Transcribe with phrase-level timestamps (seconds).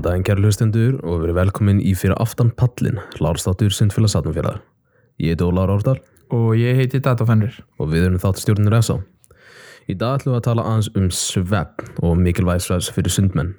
[0.00, 4.62] Góðan daginn kæru hlustendur og verið velkomin í fyrir aftan pallin, Lárstáttur Sundfélag Satnumfélag.
[5.20, 5.98] Ég heiti Ólar Árdal
[6.32, 8.96] og ég heiti Datafennir og við erum þáttstjórnir SA.
[9.84, 13.50] Í dag ætlum við að tala aðeins um svefn og mikilvæg svefns fyrir sundmenn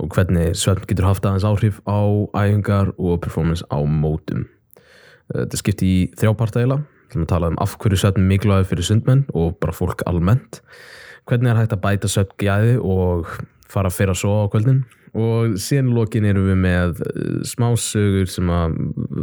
[0.00, 2.00] og hvernig svefn getur haft aðeins áhrif á
[2.32, 4.48] æfingar og performance á mótum.
[5.36, 8.88] Þetta skipti í þrjápartægila, við ætlum að tala um af hverju svefn er mikilvæg fyrir
[8.88, 10.62] sundmenn og bara fólk almennt.
[11.28, 13.36] Hvernig er hægt að bæta svefngæði og
[13.68, 17.68] fara að fyrra svo á kvöldin og síðan í lokin erum við með eh, smá
[17.76, 18.78] sögur sem að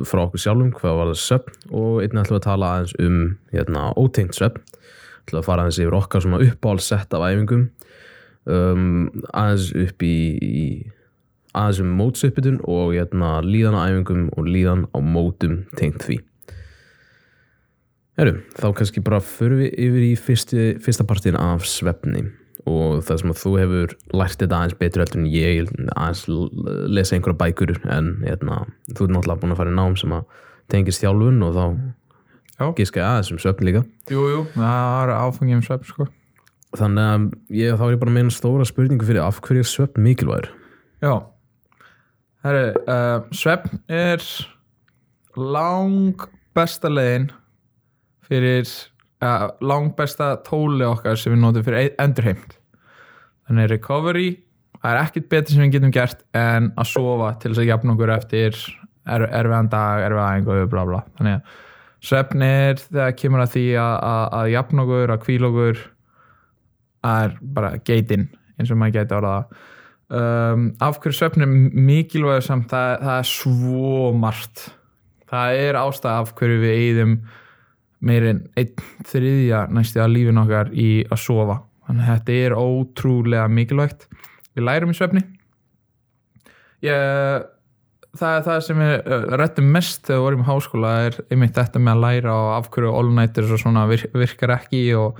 [0.05, 1.57] frá okkur sjálfum hvað var það söfn.
[1.73, 3.17] Og einnig ætlum við að tala aðeins um
[3.55, 4.61] hérna, óteint söfn.
[5.25, 7.65] Ætlum við að fara aðeins yfir okkar svona uppáhaldsett af æfingum.
[8.49, 10.65] Um, aðeins upp í, í
[11.57, 16.19] aðeins um mótsuppbytun og hérna, líðan á æfingum og líðan á mótum tengt því.
[18.19, 22.27] Herru, þá kannski bara förum við yfir í fyrsti, fyrsta partin af svefni
[22.67, 26.23] og það sem að þú hefur lært þetta aðeins betur heldur en ég aðeins
[26.91, 30.37] lesa einhverja bækur en hérna, þú er náttúrulega búin að fara í nám sem að
[30.69, 31.63] tengist þjálfun og þá
[32.59, 32.65] Já.
[32.75, 33.83] gíska aðeins um svefn líka.
[34.11, 36.09] Jú, jú, það er áfengið um svepp sko.
[36.77, 39.69] Þannig að ég, þá er ég bara að meina stóra spurningu fyrir af hverju er
[39.69, 40.51] svefn mikilvægur?
[41.01, 41.13] Já.
[42.45, 44.23] Herri, uh, svepp er
[45.39, 47.29] lang besta leiðin
[48.27, 48.67] fyrir
[49.25, 52.55] uh, lang besta tóli okkar sem við notum fyrir endurheimt.
[53.49, 54.29] Þannig recovery
[54.79, 57.95] það er ekkert betur sem við getum gert en að sofa til þess að jafna
[57.95, 58.59] okkur eftir
[59.09, 61.57] er, erfiðan dag, erfiðan æfingu bla bla, þannig að
[62.09, 65.81] svefn er þegar kemur að því að, að, að jafna okkur, að kvíla okkur
[67.09, 69.59] er bara geitin eins og maður geti orðað
[70.19, 71.51] um, af hverju svefn er
[71.89, 74.65] mikilvægur samt það, það er svo margt.
[75.29, 77.15] Það er ástæð af hverju við eigðum
[78.05, 78.73] meirinn einn
[79.07, 81.59] þriðja næstu að lífin okkar í að sofa.
[81.87, 84.05] Þannig að þetta er ótrúlega mikilvægt.
[84.55, 85.23] Við lærum í svefni.
[86.85, 87.47] Ég
[88.17, 91.57] það er það sem við uh, rættum mest þegar við vorum í háskóla er einmitt
[91.57, 95.19] þetta með að læra og af hverju all-nighters og svona vir, virkar ekki og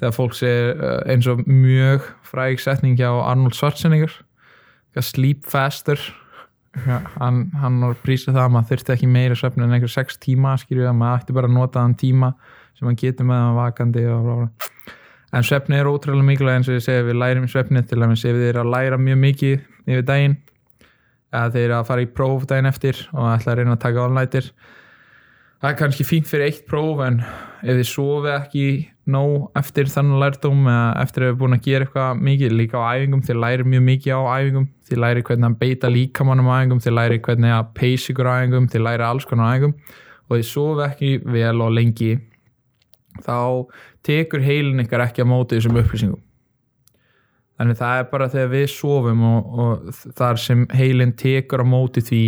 [0.00, 4.14] þegar fólk sé uh, eins og mjög fræg setning hjá Arnold Schwarzenegger
[5.04, 6.00] sleep faster
[6.86, 10.20] ja, hann, hann var prísað það að maður þurfti ekki meira svefn en einhver 6
[10.22, 12.32] tíma skilju að maður ætti bara að nota þann tíma
[12.78, 14.96] sem maður getur með hann vakandi og blá blá
[15.30, 18.46] en svefni er ótrúlega mikilvæg eins og ég segi við lærum svefni til að við
[18.48, 20.36] erum að læra mjög mikið yfir daginn
[21.30, 24.04] eða þeir eru að fara í próf daginn eftir og ætla að reyna að taka
[24.04, 24.48] all-nighter.
[25.60, 28.64] Það er kannski fínt fyrir eitt próf en ef þið sofi ekki
[29.10, 32.80] nóg eftir þannig lærdóm eða eftir að við erum búin að gera eitthvað mikið líka
[32.80, 36.54] á æfingum, þið læri mjög mikið á æfingum þið læri hvernig að beita líkamannum á
[36.60, 39.76] æfingum þið læri hvernig að peysa ykkur á æfingum þið læri alls konar á æfingum
[40.30, 42.10] og þið sofi ekki vel og lengi
[43.20, 43.38] þá
[44.06, 46.26] tekur heilin ykkar ekki að móti þessum upplýsingum
[47.60, 52.00] Þannig það er bara þegar við sofum og, og þar sem heilin tekur á móti
[52.00, 52.20] því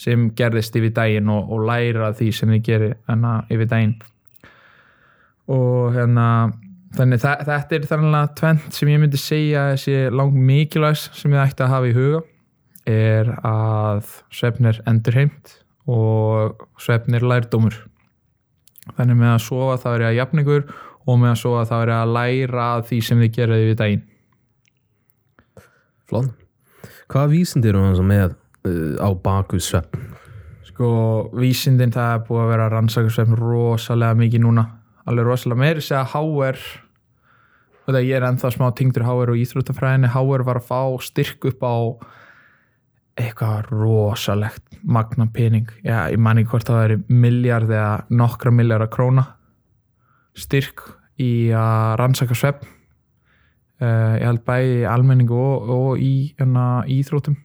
[0.00, 3.90] sem gerðist yfir daginn og, og læra því sem þið gerir hana, yfir daginn.
[5.48, 6.26] Og hérna,
[6.96, 11.32] þannig það, þetta er þannig að tvent sem ég myndi segja þessi lang mikilvægs sem
[11.32, 12.24] ég ætti að hafa í huga
[12.88, 17.76] er að svefnir endurheimt og svefnir lærdómur.
[18.96, 20.68] Þannig með að sofa þá er ég að jafna ykkur
[21.08, 24.04] og með að sofa þá er ég að læra því sem þið gerir yfir daginn.
[26.08, 26.32] Flott.
[27.08, 28.32] Hvaða vísindir eru hans með
[28.68, 30.08] uh, á baku svefn?
[30.68, 30.88] Sko,
[31.36, 34.64] vísindin það er búið að vera að rannsaka svefn rosalega mikið núna
[35.08, 36.60] alveg rosalega meiri segja HR
[37.88, 41.64] og ég er ennþá smá tingdur HR og íþróttafræðinni HR var að fá styrk upp
[41.64, 41.76] á
[43.18, 48.90] eitthvað rosalegt magna pening, já, ég man ekki hvort það er miljard eða nokkra miljardar
[48.92, 49.24] króna
[50.38, 50.84] styrk
[51.18, 52.68] í að rannsaka svefn
[53.82, 57.40] uh, ég held bæði í almenningu og, og í hérna, íþrótum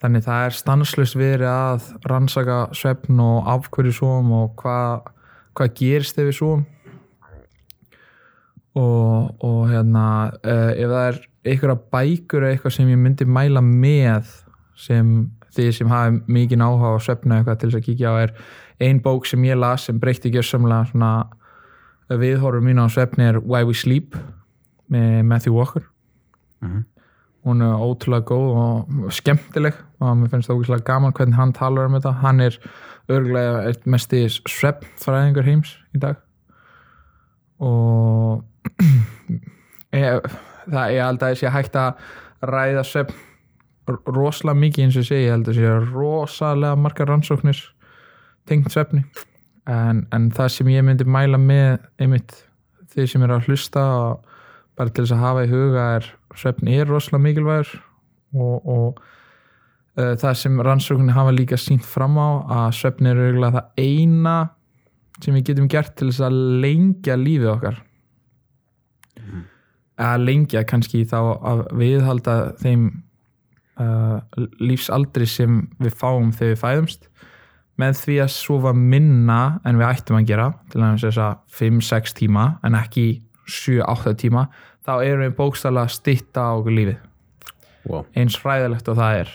[0.00, 5.10] þannig það er stanslust verið að rannsaka svefn og af hverju svofum og hvað
[5.56, 6.66] hvað gerist ef við svofum
[8.74, 10.06] og, og hérna
[10.44, 11.20] uh, ef það er
[11.50, 14.32] einhverja bækur eða eitthvað sem ég myndi mæla með
[14.78, 18.34] sem þið sem hafi mikið áhuga á svefna eitthvað til þess að kíkja á er
[18.80, 21.12] ein bók sem ég las sem breytti ekki össamlega svona
[22.20, 24.16] viðhorfum mín á svefni er Why We Sleep
[24.90, 25.84] með Matthew Walker.
[26.60, 26.84] Mm -hmm.
[27.44, 31.86] hún er ótrúlega góð og skemmtileg og mér finnst það ótrúlega gaman hvernig hann talar
[31.86, 32.12] um þetta.
[32.12, 32.58] Hann er
[33.10, 36.20] örgulega eitt mest í sveppfræðingur heims í dag.
[37.60, 38.44] Og
[40.00, 40.30] ég,
[40.66, 42.06] það ég held að ég sé hægt að
[42.50, 43.16] ræða svepp
[44.06, 47.60] rosalega mikið eins og segi ég held að sé rosalega margar rannsóknir
[48.48, 49.02] tengt sveppni
[49.70, 52.34] en, en það sem ég myndi mæla með einmitt
[52.94, 54.28] þeir sem eru að hlusta og
[54.78, 57.72] bara til þess að hafa í huga er svefn er rosalega mikilvægur
[58.34, 59.02] og, og
[59.96, 62.28] það sem rannsóknir hafa líka sínt fram á
[62.60, 64.36] að svefn er auðvitað það eina
[65.20, 67.80] sem við getum gert til þess að lengja lífið okkar.
[70.00, 72.86] Að lengja kannski þá að viðhalda þeim
[73.80, 74.20] uh,
[74.62, 77.10] lífsaldri sem við fáum þegar við fæðumst.
[77.80, 82.46] Með því að sofa minna en við ættum að gera til þess að 5-6 tíma
[82.66, 83.06] en ekki
[83.50, 84.48] 7-8 tíma
[84.86, 86.98] þá erum við bókstæðlega að stytta á lífið.
[87.88, 88.04] Wow.
[88.12, 89.30] eins fræðilegt og það er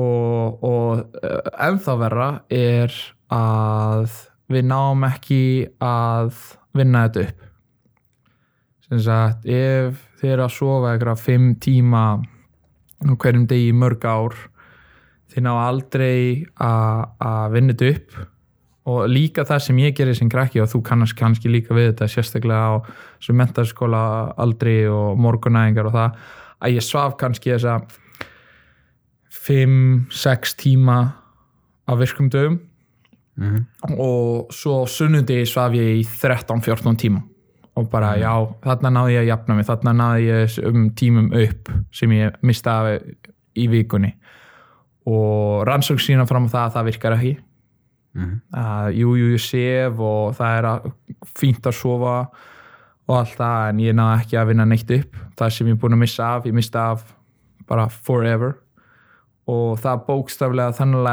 [0.00, 2.94] og, og uh, ennþá verra er
[3.30, 4.10] að
[4.50, 5.42] við náum ekki
[5.84, 6.34] að
[6.76, 7.46] vinna þetta upp.
[8.90, 12.04] Sem sagt ef þið eru að sofa eitthvað 5 tíma
[13.00, 14.34] hverjum degi mörg ár
[15.30, 18.20] þið ná aldrei að að vinna þetta upp.
[18.90, 22.08] Og líka það sem ég gerir sem krakki og þú kannast kannski líka við þetta
[22.10, 22.76] sérstaklega á
[23.36, 24.02] mentarskóla
[24.40, 26.22] aldri og morgunæðingar og það
[26.60, 27.76] að ég svaf kannski þessa
[29.46, 30.98] 5-6 tíma
[31.88, 32.60] á virkum dögum.
[33.40, 33.64] Mm.
[33.96, 37.22] og svo á sunnudegi svaf ég í 13-14 tíma.
[37.78, 41.70] Og bara já, þarna náði ég að jafna mig þarna náði ég um tímum upp
[41.94, 42.98] sem ég mista af
[43.56, 44.12] í vikunni.
[45.08, 47.38] Og rannsók sína fram á það að það virkar ekki.
[48.10, 48.40] Mm.
[48.58, 50.86] að jú, jú, ég sef og það er að,
[51.38, 52.14] fínt að sofa
[53.06, 55.20] og allt það en ég náði ekki að vinna neitt upp.
[55.38, 57.04] Það sem ég er búin að missa af, ég mista af
[57.70, 58.56] bara forever
[59.50, 61.10] og það bókstaflega þannig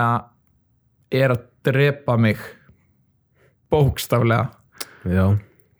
[1.17, 2.43] er að drepa mig.
[3.71, 4.51] Bókstaflega.
[5.07, 5.25] Já,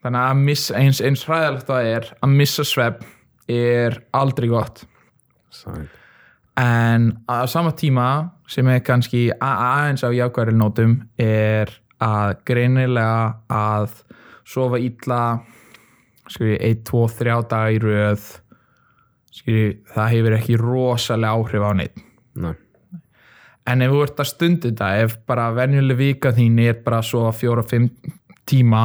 [0.04, 3.13] þannig að miss, eins, eins hræðalegt það er að missa svefn
[3.51, 4.83] er aldrei gott.
[5.54, 5.88] Sæl
[6.57, 11.69] en á sama tíma sem er kannski aðeins á jákværi nótum er
[12.01, 14.01] að greinilega að
[14.48, 15.21] sofa illa
[16.27, 18.25] skilji, 1, 2, 3 daga í röð
[19.31, 22.04] skilji, það hefur ekki rosalega áhrif á neitt
[22.38, 22.54] Nei.
[23.68, 27.10] en ef þú ert að stundi þetta ef bara venjuleg vika þín er bara að
[27.10, 27.89] sofa 4-5
[28.48, 28.84] tíma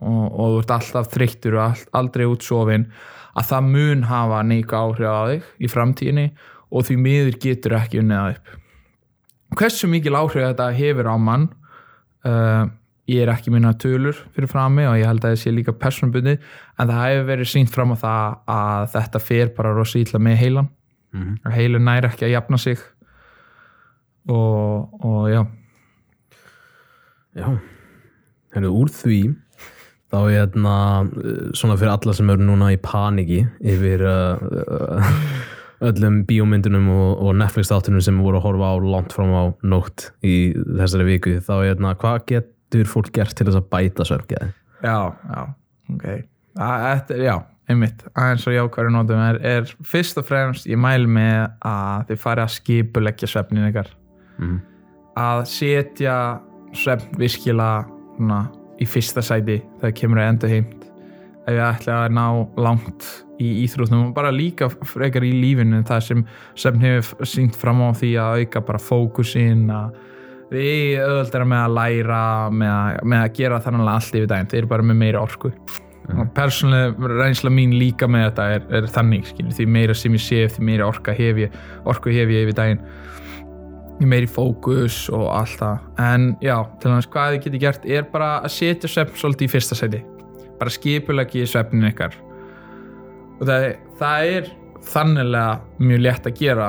[0.00, 2.86] og, og þú ert alltaf þreyttur og aldrei útsofin
[3.38, 6.26] að það mun hafa neika áhrif á þig í framtíðinni
[6.68, 8.56] og því miður getur ekki unnið það upp
[9.58, 11.48] hversu mikil áhrif þetta hefur á mann
[12.28, 12.68] uh,
[13.08, 16.36] ég er ekki minna tölur fyrir frami og ég held að það sé líka persónbundi
[16.36, 20.42] en það hefur verið sínt fram á það að þetta fer bara rosa ítla með
[20.42, 20.68] heilan
[21.18, 21.34] Mhm.
[21.44, 22.78] að heilun næri ekki að jafna sig.
[24.28, 25.42] Og, og já.
[27.38, 27.46] Já,
[28.54, 29.18] henni úr því
[30.10, 30.74] þá er hérna
[31.04, 35.10] uh, svona fyrir alla sem eru núna í paniki yfir uh, uh,
[35.88, 40.08] öllum bíómyndunum og, og Netflix þáttunum sem voru að horfa á langt fram á nótt
[40.26, 44.50] í þessari viku þá er hérna hvað getur fólk gert til þess að bæta svefngeði?
[44.82, 45.44] já, já,
[45.94, 46.06] ok.
[46.58, 47.36] Að- þetta er, já,
[47.68, 52.20] einmitt, aðeins og jákværi nótum er, er fyrst og fremst ég mæl með að þið
[52.22, 53.94] fari að skipuleggja svefnin ykkar.
[54.38, 54.58] Mm.
[55.18, 56.16] að setja
[56.78, 58.42] svefn virkilega svona,
[58.78, 60.84] í fyrsta sæti þegar kemur að enda heimt.
[61.48, 62.26] Ef ég ætla að ná
[62.60, 63.08] langt
[63.42, 66.22] í íþróttum og bara líka frekar í lífinu það sem
[66.54, 69.98] svefn hefur sínt fram á því að auka bara fókusin að
[70.52, 72.22] við auðvöldara með að læra
[72.52, 74.50] með að, með að gera þannig allt yfir daginn.
[74.52, 75.52] Þeir eru bara með meira orku
[76.08, 80.24] og persónulega reynsla mín líka með þetta er, er þannig, skilur, því meira sem ég
[80.24, 81.56] sé því meira orka hef ég,
[81.88, 82.84] orku hef ég yfir daginn.
[83.98, 85.88] Meiri fókus og allt það.
[86.00, 89.52] En já, til dæmis hvað þið getur gert er bara að setja svefn svolítið í
[89.56, 90.04] fyrsta seti
[90.58, 92.16] bara skipulegi svefnin ykkar.
[93.38, 93.66] Og það,
[94.00, 94.52] það er
[94.88, 96.68] þannilega mjög létt að gera.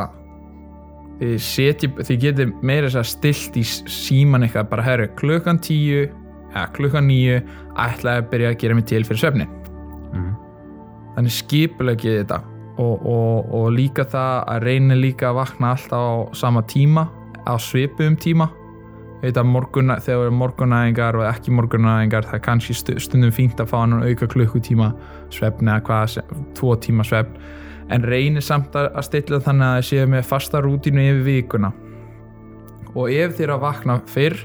[1.20, 6.06] Þið, setji, þið getur meira stilt í síman ykkar bara herru klukkan tíu
[6.54, 7.40] eða klukkan níu
[7.80, 9.50] ætlaði að byrja að gera mig til fyrir svefnin
[10.10, 10.32] Mm.
[11.16, 12.40] þannig skipulegið þetta.
[12.80, 17.04] Og, og, og líka það að reyna líka að vakna alltaf á sama tíma
[17.46, 18.48] á svipuðum tíma.
[19.22, 23.60] Að morguna, þegar það eru morgunæðingar og ekki morgunæðingar það er kannski stu- stundum fínt
[23.60, 24.94] að fá hann auka klukkutíma
[25.30, 27.36] svefn eða hvað, sem- tvo tíma svefn.
[27.92, 31.74] En reynir samt að að stilla þannig að það séu með fasta rútínu yfir vikuna.
[32.96, 34.40] Og ef þér að vakna fyrr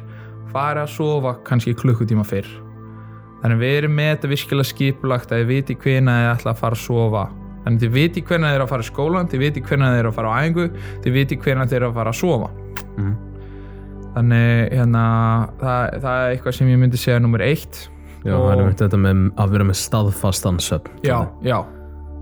[0.54, 2.49] fara að sofa kannski klukkutíma fyrr.
[3.42, 6.78] Þannig við erum með þetta virkilega skipulagt að þið viti hvena þið ætla að fara
[6.78, 7.25] að sofa
[7.64, 10.08] þannig þið viti hvena þið er að fara í skólan þið viti hvena þið er
[10.08, 10.64] að fara á æfingu
[11.04, 12.50] þið viti hvena þið er að fara að sofa.
[12.94, 13.14] Mhm.
[14.14, 15.04] þannig hérna
[15.58, 17.88] það, það er eitthvað sem ég myndi segja nummer eitt.
[18.25, 21.58] Já, Og- það er myndið þetta með að vera með staðfastan svefn já, já,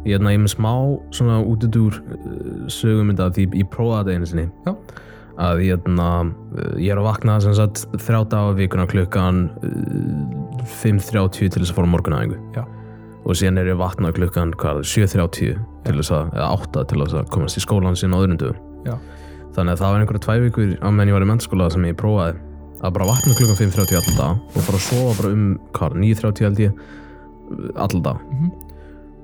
[0.03, 0.73] Ég er hérna, ég er með smá
[1.15, 4.47] svona útudúr uh, sögumynda því ég prófaði þetta einu sinni.
[4.67, 4.73] Já.
[5.41, 10.63] Að ég, hérna, uh, ég er að vakna sem sagt þrjá daga vikuna klukkan uh,
[10.83, 12.39] 5.30 til þess að fóra morgunæðingu
[13.23, 17.03] og síðan er ég að vakna klukkan hvað, 7.30 til þess að, eða 8 til
[17.05, 18.19] þess að komast í skólan sín á
[18.83, 18.97] Já.
[19.55, 21.99] þannig að það var einhverja tvær vikur á menn ég var í mennskóla sem ég
[21.99, 22.35] prófaði
[22.83, 25.47] að bara vakna klukkan 5.30 alltaf dag og bara sofa bara um
[25.77, 26.85] hvað, 9.30 held ég
[27.77, 28.23] alltaf dag.
[28.33, 28.53] Mhm.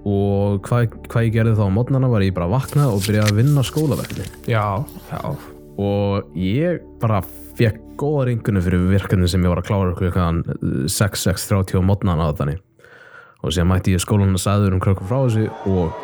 [0.08, 3.32] og hvað, hvað ég gerði þá á mótnana var ég bara að vakna og byrjaði
[3.32, 4.66] að vinna skólaverkefni já,
[5.10, 7.20] já, og ég bara
[7.58, 10.42] fekk góða ringunni fyrir verkefni sem ég var að klára klukkan
[10.90, 12.60] 6-6.30 á mótnana á þannig
[13.42, 15.94] og síðan mætti ég skólan og sagði um krökkum frá þessu og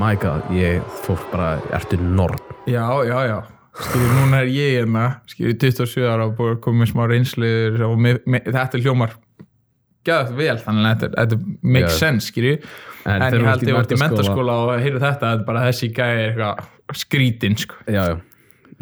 [0.00, 3.38] my god, ég fólk bara ertu nord já, já, já.
[3.72, 7.84] Skilji, núna er ég hérna, skilji, 27 ára og búið að koma með smá reynsluður
[7.86, 9.14] og með, með, þetta hljómar
[10.04, 12.00] gæðast vel, þannig að þetta, þetta makes Já.
[12.02, 12.58] sense, skilji.
[13.06, 15.88] En, þegar ég held ég vart í mentaskóla og heyrðu þetta, þetta er bara þessi
[15.96, 17.80] gæði er eitthvað skrítinn, sko.
[17.86, 18.18] já, já.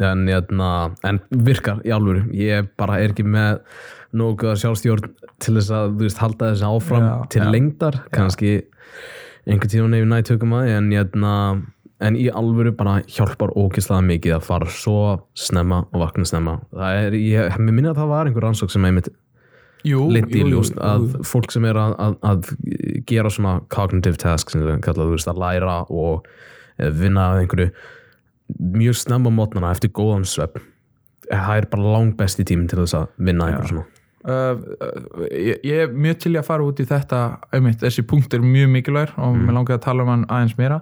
[0.01, 0.69] En, jæna,
[1.07, 2.25] en virkar í alvöru.
[2.35, 3.61] Ég bara er ekki með
[4.17, 7.51] nógu að sjálfstjórn til þess að veist, halda þessi áfram Já, til já.
[7.53, 7.99] lengdar.
[8.13, 8.55] Kannski
[9.47, 11.35] einhvern tíma nefnir nættökum að því, en, jæna,
[12.07, 14.99] en í alvöru bara hjálpar ógeðslega mikið að fara svo
[15.37, 16.59] snemma og vakna snemma.
[16.91, 19.11] Er, ég, minna að það var einhver rannsók sem einmitt
[19.87, 22.51] Jú, lindi í jú, ljúst jú, að fólk sem er að, að, að
[23.09, 26.27] gera svona cognitive tasks sem það kallað, þú veist, að læra og
[27.01, 27.71] vinna að einhverju
[28.59, 30.59] mjög snemma mótnana eftir góðan svepp.
[31.31, 33.87] Það er bara langt besti tíminn til þess að vinna einhverju svona.
[34.21, 37.21] Uh, uh, ég, ég er mjög til að fara út í þetta
[37.55, 39.47] einmitt, þessi punkt er mjög mikilvægur og Mm.
[39.47, 40.81] mér langar að tala um hann aðeins meira.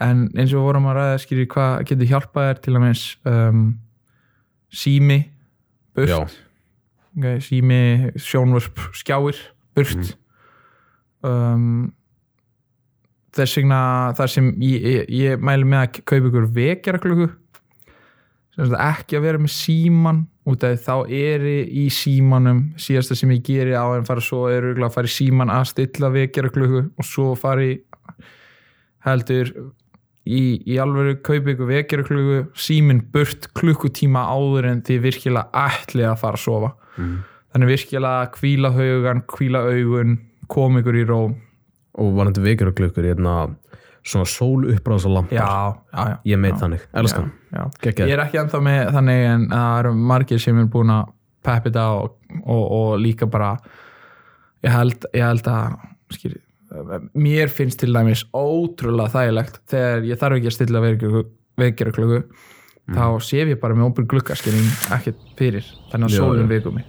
[0.00, 3.78] En eins og vorum að ræða skýri hvað getur hjálpað þér til að meins um,
[4.72, 5.20] sími
[5.94, 6.34] burt.
[7.16, 9.38] Okay, sími, sjónvörp, skjáir
[9.76, 10.16] burt.
[11.22, 11.30] Mm.
[11.30, 11.92] um,
[13.36, 13.80] þess vegna
[14.18, 17.28] þar sem ég, ég, ég mæli með að kaupa ykkur vekjaraklöku
[18.56, 22.60] ekki að vera með síman út af því þá er í símanum.
[22.80, 25.66] Síðasta sem ég geri á en fara svo er örugglega að fara í síman að
[25.72, 27.74] stilla vekjaraklöku og svo fara í
[29.06, 29.52] heldur
[30.24, 36.20] í, í alveg kaupa ykkur vekjaraklöku símin burt klukkutíma áður en þið virkilega ætli að
[36.22, 36.74] fara að sofa.
[36.96, 37.16] Mhm.
[37.52, 41.20] þannig virkilega kvíla haugan, kvíla augun kom ykkur í ró
[41.96, 43.34] og varandi klukkur hérna,
[44.06, 44.66] svona sól
[45.34, 47.70] já ég meit já, þannig, elskan já, já.
[47.82, 48.08] Geggjað.
[48.08, 51.12] ég er ekki ennþá með þannig en það eru margir sem er búin að
[51.46, 53.54] peppa þetta og, og, og líka bara
[54.64, 55.78] ég held, ég held að
[56.14, 56.36] skýr,
[57.14, 60.84] mér finnst til dæmis ótrúlega þægilegt þegar ég þarf ekki að stilla
[61.56, 62.22] vekjara klukku
[62.86, 66.52] þá sef ég bara með óbyrg gluggaskynning ekkert fyrir þannig að sólinn já.
[66.54, 66.86] veku mig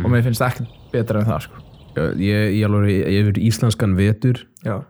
[0.00, 1.65] og mér finnst ekkert betra en það sko.
[1.96, 4.42] Ég, ég, alveg, ég hefur íslenskan vetur.
[4.66, 4.80] Já,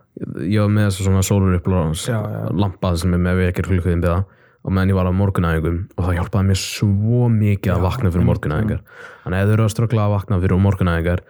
[0.43, 2.41] ég var með þess svona sólur uppráðs Já, já.
[2.57, 4.23] lampað sem er með vekjur klukkuðin beða
[4.67, 8.27] og meðan ég var á morgunæðingum og það hjálpaði mér svo mikið að vakna fyrir
[8.27, 8.81] morgunæðingar.
[9.23, 11.21] þannig að ef þau eru að ströggla að vakna fyrir morgunæðingar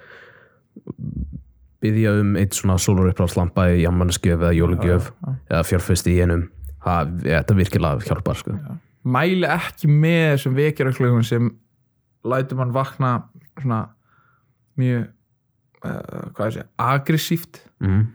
[1.84, 5.12] byggja um eitt svona sólur uppráðslampa í jammanskjöf eða jólugjöf
[5.52, 6.48] eða fjárfesti í einum.
[6.88, 8.56] Það, þetta virkilega hjálpar sko.
[9.04, 11.52] mæli ekki með þessum vekjaraklögum sem
[12.28, 13.12] lætur mann vakna
[13.60, 13.84] svona
[14.80, 15.06] mjög
[15.82, 18.06] hvað ég segja, aggressíft mm.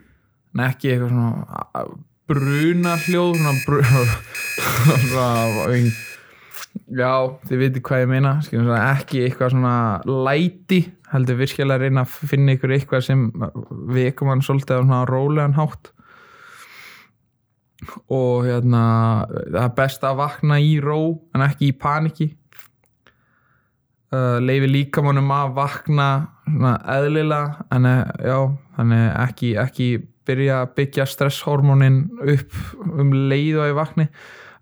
[0.54, 1.84] en ekki eitthvað svona
[2.32, 3.82] bruna hljóð svona, bru,
[5.10, 5.76] svona
[6.96, 7.12] já,
[7.48, 9.76] þið veitir hvað ég meina svona, ekki eitthvað svona
[10.26, 13.26] læti heldur virkilega að reyna að finna ykkur eitthvað sem
[13.92, 15.90] vekum hann svolítið á svona rólegan hátt.
[18.14, 18.82] Og hérna
[19.28, 21.00] það er best að vakna í ró
[21.34, 22.30] en ekki í paniki.
[24.12, 26.08] Uh, leifi líkamannum að vakna
[26.46, 28.38] svona eðlilega en eh, já,
[28.76, 29.88] þannig ekki, ekki
[30.28, 32.60] byrja að byggja stresshormónin upp
[32.92, 34.08] um leið og ég vakni.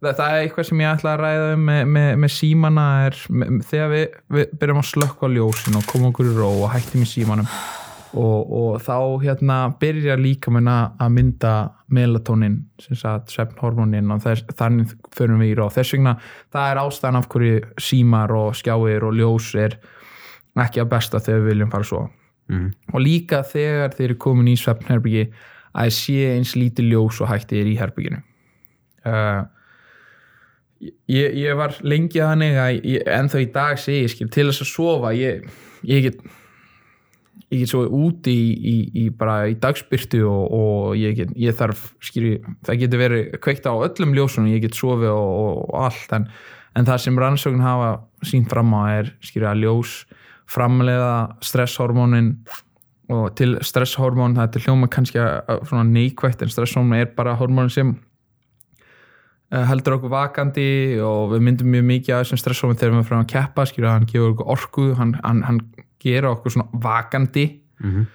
[0.00, 3.18] Það, það er eitthvað sem ég ætla að ræða um með, með, með símana er
[3.28, 7.04] með, þegar við, við byrjum að slökkva ljósin og koma okkur í ró og hættum
[7.04, 7.50] í símanum
[8.16, 11.52] og, og þá hérna byrja líkaminn að mynda
[11.92, 15.68] melatonin sem sagt svefnhormónin og þess, þannig förum við í ró.
[15.74, 16.16] Þess vegna
[16.50, 19.76] það er ástæðan af hverju símar og skjáir og ljós er
[20.58, 22.08] ekki að besta þegar við viljum fara svo
[22.50, 22.72] Mm.
[22.90, 25.28] og líka þegar þeir eru komin í svefnherbyggi
[25.78, 28.18] að sé eins lítið ljós og hætti er í herbygginu
[29.06, 29.44] uh,
[30.82, 34.64] ég, ég var lengi þannig að ég, ennþá í dag segi ég skil, til þess
[34.66, 35.46] að sofa ég,
[35.86, 36.20] ég get
[37.50, 41.92] ég get svo úti í, í, í í dagspyrtu og, og ég, get, ég þarf
[42.02, 46.18] skilji, það getur verið kveikt á öllum ljósunum, ég get sofið og, og, og allt
[46.18, 46.26] en,
[46.74, 50.00] en það sem rannsókn hafa sínt fram á er skilji að ljós
[50.50, 52.32] framleiða stresshormónin
[53.10, 57.36] og til stresshormón það er til hljóma kannski að- svona neikvægt en stresshormón er bara
[57.38, 57.92] hormónin sem
[59.52, 60.68] eh, heldur okkur vakandi
[61.02, 63.94] og við myndum mjög mikið af þessum stresshormón þegar við erum frá að keppa skilja
[63.96, 65.60] hann gefur okkur orku hann, hann, hann
[66.00, 67.48] gera okkur svona vakandi.
[67.82, 68.06] Mm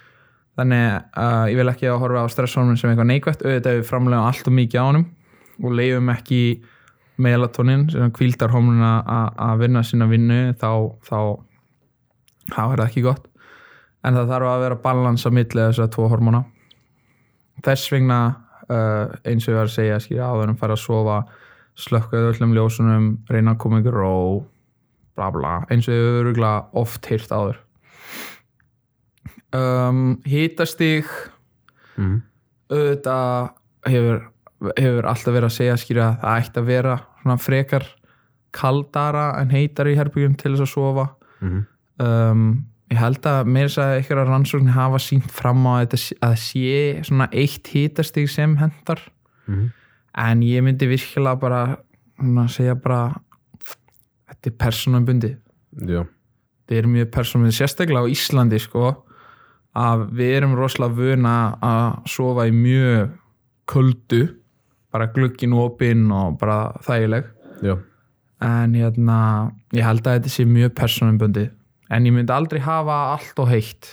[0.56, 4.22] þannig að ég vil ekki að horfa á stresshormón sem eitthvað neikvægt auðvitað við framlega
[4.24, 5.02] allt og mikið á honum
[5.60, 6.38] og leifum ekki
[7.20, 8.92] melatonin hormonina
[9.36, 10.70] að vinna sína vinnu þá,
[11.04, 11.18] þá
[12.52, 13.26] þá er það ekki gott
[14.06, 16.42] en það þarf að vera balans á milli þessar tvo hormona
[17.66, 18.20] þess vegna
[18.70, 21.18] uh, eins og ég var að segja skilja áður en fara að sofa
[21.76, 24.14] slökkaðu öllum ljósunum reyna að koma ykkur ró
[25.16, 27.60] bla bla eins og ég hefur oft hýrt áður
[29.56, 31.10] um, hitastig
[31.96, 32.16] mm.
[32.70, 33.52] auðvitað
[33.90, 34.24] hefur,
[34.76, 36.98] hefur alltaf verið að segja skilja að það ætti að vera
[37.42, 37.86] frekar
[38.56, 41.08] kaldara en heitar í herbyggjum til þess að sofa
[41.40, 41.66] Mm.
[42.02, 45.98] Um, ég held að mér þess að eitthvað rannsóknir hafa sínt fram á þetta,
[46.28, 46.74] að sé
[47.08, 49.02] svona eitt hitastig sem hendar
[49.46, 49.68] Mm.
[50.18, 51.76] en ég myndi virkilega bara
[52.18, 53.14] svona, segja bara
[54.26, 55.28] þetta er persónubundi
[56.66, 58.88] þetta er mjög persónubundi sérstaklega á Íslandi sko
[59.76, 63.12] að við erum rosalega vöna að sofa í mjög
[63.70, 64.22] köldu
[64.90, 67.24] bara glukkin opinn og bara þægileg.
[67.62, 67.76] Já,
[68.42, 71.46] en hérna ég held að þetta sé mjög persónubundi
[71.90, 73.90] en ég myndi aldrei hafa allt og heitt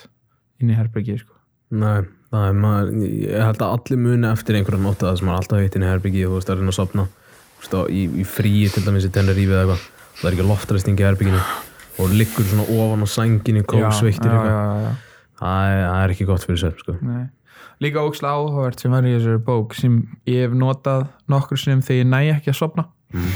[0.62, 1.34] inn í herbyggi sko.
[1.72, 5.28] nei það er maður, ég held að allir muni eftir einhverjum nótt að það sem
[5.30, 7.06] er alltaf heitt inn í herbyggi og þú veist að reyna að sopna
[7.60, 9.86] veist, í, í fríi til dæmis í Tenerife eða eitthvað
[10.18, 11.44] það er ekki loftræsting í herbygginu
[12.04, 14.92] og liggur svona ofan á sænginni kóksveittir já, eitthvað
[15.44, 16.96] það það er ekki gott fyrir sér sko.
[17.84, 19.96] Líka ókslega áhugavert sem var í þessari bók sem
[20.30, 23.34] ég hef notað nokkur sinnum þegar ég næ ekki að sopna Mm.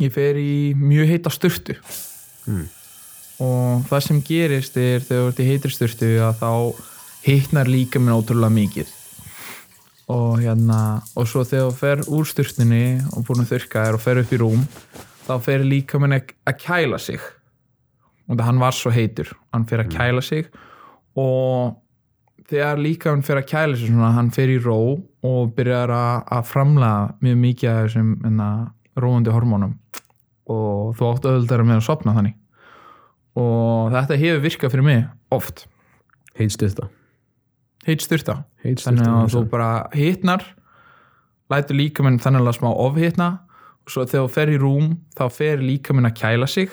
[0.00, 1.74] ég fer í mjög heita sturtu
[2.48, 2.62] Mm.
[3.42, 6.50] Og það sem gerist er þegar þú ert í heitir sturtu að þá
[7.22, 8.90] hitnar líka minn ótrúlega mikið.
[10.12, 10.78] Og hérna
[11.16, 14.34] og svo þegar þú fer úr sturtunni og búin að þurrka þér og fer upp
[14.34, 14.66] í rúm
[15.26, 17.22] þá fer líka minn að kæla sig.
[18.28, 19.32] Og það hann var svo heitur.
[19.54, 20.50] Hann fer að kæla sig.
[21.18, 21.78] Og
[22.50, 24.78] þegar líka hann fer að kæla sig svona, hann fer í ró
[25.22, 28.52] og byrjar að, framlega mjög mikið af þessum enna,
[28.98, 29.74] róandi hormónum.
[30.52, 32.38] Og þú átt auðvitað með að sopna þannig
[33.38, 35.66] og þetta hefur virkað fyrir mig oft.
[36.38, 36.88] Heit styrta.
[37.86, 38.42] Heit styrta.
[38.64, 40.44] Heit þannig að þú bara hitnar
[41.52, 43.28] lætur líkaminn þannig að smá ofhitna
[43.82, 46.72] og svo þegar þú fer í rúm þá fer líkaminn að kæla sig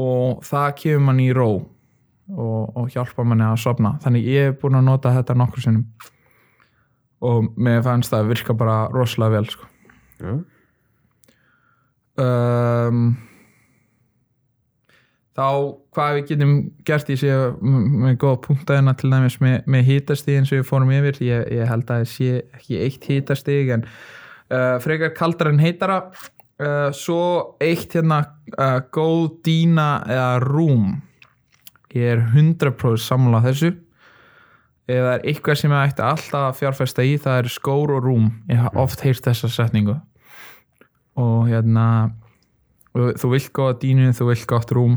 [0.00, 4.60] og það kemur mann í ró og, og hjálpa manni að sopna þannig ég hef
[4.62, 5.86] búin að nota þetta nokkur sinnum
[7.26, 9.68] og mér fannst það virka bara rosalega vel sko.
[12.16, 13.06] Um,
[15.36, 15.48] þá
[15.92, 16.52] hvað við getum
[16.88, 20.92] gert í sig með góða punktaðina til dæmis með, með hitastig eins og við fórum
[20.96, 21.18] yfir.
[21.26, 26.00] Ég, ég held að það sé ekki eitt hitastig en uh, frekar kaldar en heitara.
[26.56, 27.20] Uh, svo
[27.60, 28.22] eitt hérna
[28.56, 30.94] uh, góð dýna eða rúm.
[31.92, 33.74] Ég er 100% sammála þessu.
[34.86, 38.30] Það er eitthvað sem ég ætti alltaf fjárfesta í það er skór og rúm.
[38.48, 39.98] Ég haf oft heyrt þessa setningu.
[41.18, 41.86] Og hérna
[42.94, 44.96] þú vilt góða dínu, þú vilt gott rúm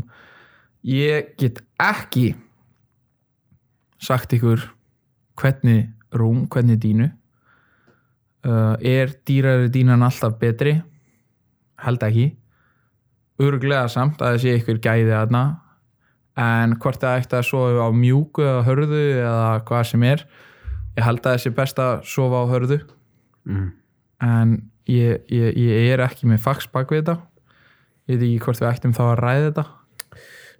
[0.86, 2.34] ég get ekki
[4.00, 4.62] sagt ykkur
[5.40, 7.10] hvernig rúm, hvernig dínu
[8.46, 10.80] uh, er dýrari dínan alltaf betri?
[11.80, 12.26] Held ekki.
[13.40, 15.44] Örglega samt að það sé ykkur gæði aðna
[16.40, 20.24] en hvort það ætti að sofa á mjúku eða hörðu eða hvað sem er
[20.96, 22.80] ég held að það sé best að sofa á hörðu.
[23.48, 23.68] Mm.
[24.20, 24.50] en
[24.84, 27.14] ég, ég, ég er ekki með fax bak við þetta.
[28.10, 29.64] Ég veit ekki hvort við ættum þá að ræða þetta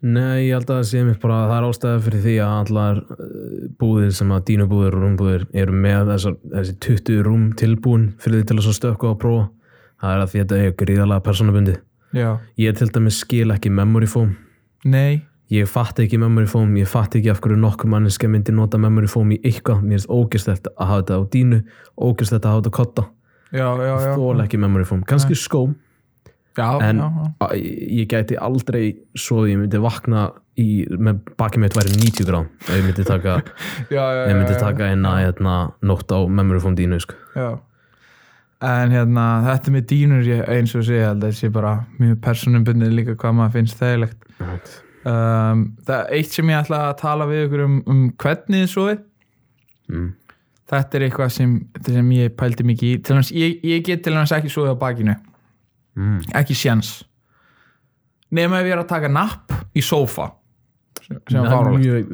[0.00, 3.00] Nei, ég held að það sé mér bara það er ástæða fyrir því að allar
[3.04, 8.40] uh, búðir sem að dínubúðir og rúmbúðir eru með þessar, þessi 20 rúm tilbúin fyrir
[8.40, 9.48] því til að stökka og prófa.
[10.00, 11.74] Það er að því að þetta er gríðalega persónubundi
[12.16, 14.32] já, ég til dæmis skil ekki memory foam.
[14.88, 15.20] Nei,
[15.52, 19.10] ég fatt ekki memory foam, ég fatt ekki af hverju nokkur manneska myndi nota memory
[19.12, 19.84] foam í eitthvað.
[19.84, 21.60] Mér er ógæslegt að hafa þetta á dínu
[22.00, 23.06] ógæslegt að hafa þetta á kotta
[23.52, 24.12] já, já, já.
[24.16, 25.66] Þól ekki memory foam, kannski skó
[26.58, 27.32] já, En- já, já.
[27.46, 27.54] Að
[28.00, 28.84] ég gæti aldrei
[29.16, 33.38] svo ég myndi vakna í, með bakið mitt væri 90 grám ef ég myndi taka,
[33.90, 37.14] ég myndi taka eina hérna, nótt á memory foam dínu sko.
[38.60, 41.74] En hérna, þetta með dýnur ég, eins og sé, ég held að þetta sé bara
[41.96, 44.26] mjög persónumbundið líka hvað maður finnst þægilegt.
[45.00, 48.72] Um, það er eitt sem ég ætla að tala við ykkur um, um hvernig þið
[48.74, 48.98] sofið.
[49.88, 50.10] mm.
[50.70, 52.98] Þetta er eitthvað sem, sem ég pældi mikið í.
[53.40, 55.16] Ég, ég get til dæmis ekki sofið á bakinu.
[55.98, 56.18] Mm.
[56.38, 56.90] Ekki sjans.
[58.30, 60.30] Nefn ef ég er að taka napp í sófa.
[61.00, 62.12] Sem, er fáralegt.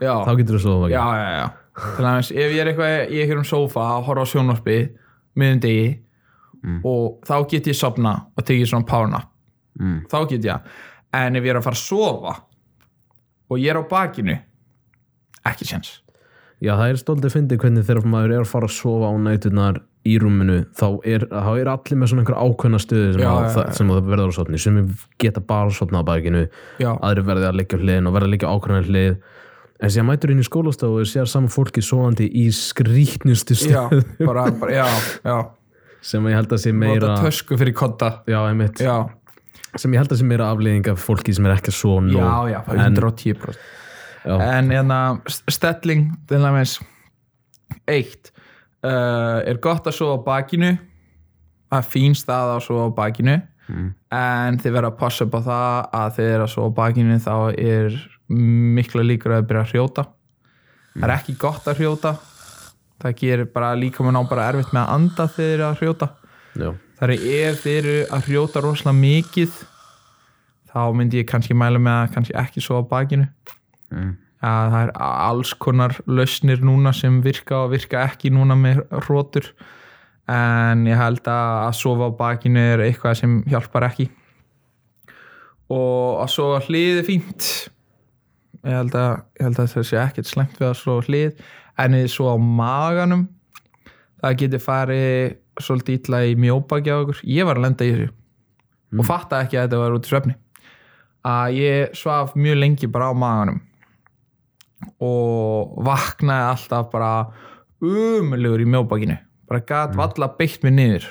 [0.00, 0.14] Já.
[0.24, 1.48] þá getur þú að já, já, já
[1.80, 4.78] til dæmis, ef ég er eitthvað í einhverjum sófa að horfa á sjónvarpi
[5.40, 5.90] miðum degi
[6.60, 6.82] Mm.
[6.84, 9.30] og þá get ég sopna og tekið svona power nap
[9.80, 10.02] mm.
[10.12, 10.66] þá get ég,
[11.16, 12.34] en ef ég er að fara að sofa
[13.48, 14.34] og ég er á bakinu
[15.48, 16.02] ekki séns
[16.60, 19.80] já, það er stoltið fyndið hvernig þegar maður er að fara að sofa á nætunar
[20.08, 23.44] í rúminu þá er, þá er allir með svona einhver ákveðna stöðu sem, Já, að,
[23.44, 23.74] já, já.
[23.76, 24.78] sem það verður á sotni sem
[25.20, 26.42] geta bara sotna á bakinu
[26.80, 29.14] já, aðri verði að leggja hliðin og verði að leggja ákveðna hlið.
[29.80, 34.02] En síðan mætur inn í skólastofu og sér saman fólki svoandi í skrýtnustu já, stöðu.
[34.28, 34.88] bara, bara já,
[35.24, 35.38] já.
[36.10, 38.40] Sem ég held að sé meira Nota tösku fyrir já,
[38.80, 38.96] já,
[39.76, 42.16] sem ég held að sé meira afleiðing af fólki sem er ekki svo nóg.
[42.16, 43.60] Já, já, en, 110%
[44.24, 45.00] já, en hérna
[45.48, 46.78] stelling til dæmis
[47.88, 48.32] eitt
[48.86, 50.74] uh, er gott að sofa á bakinu.
[51.70, 53.40] Það er fín stað að sofa á bakinu.
[53.70, 53.90] Mm.
[54.10, 57.18] en þið verða að passa upp á það að þið er að sofa á bakinu
[57.22, 57.98] þá er
[58.74, 60.04] mikla líkur að byrja að hrjóta.
[60.96, 62.12] Það er ekki gott að hrjóta.
[63.00, 65.78] Það gerir bara líka mann á bara erfitt með að anda þegar þið eru að
[65.84, 66.08] hrjóta.
[66.50, 69.60] Já, Það er ef þið eru að hrjóta rosalega mikið
[70.70, 73.28] þá myndi ég kannski mæla með að kannski ekki svo á bakinu.
[73.94, 74.10] Mm.
[74.40, 79.50] Ja, það er alls konar lausnir núna sem virka og virka ekki núna með hrótur
[80.30, 84.06] en ég held að að sofa á bakinu er eitthvað sem hjálpar ekki.
[85.70, 87.48] Og að sofa á hlið er fínt.
[88.60, 91.44] Ég held að, ég held að það sé ekkert slengt við að sofa hlið.
[91.80, 93.26] En eða svo á maganum
[94.20, 99.00] það getur farið svolítið illa í mjóbaki á okkur ég var að lenda í þessu
[99.00, 100.34] og fatta ekki að þetta var út í svefni.
[101.30, 103.60] Að ég svaf mjög lengi bara á maganum
[105.00, 107.12] og vaknaði alltaf bara
[107.80, 109.16] umulegur í mjóbakinu.
[109.50, 111.08] Bara gat valla beitt mig niður.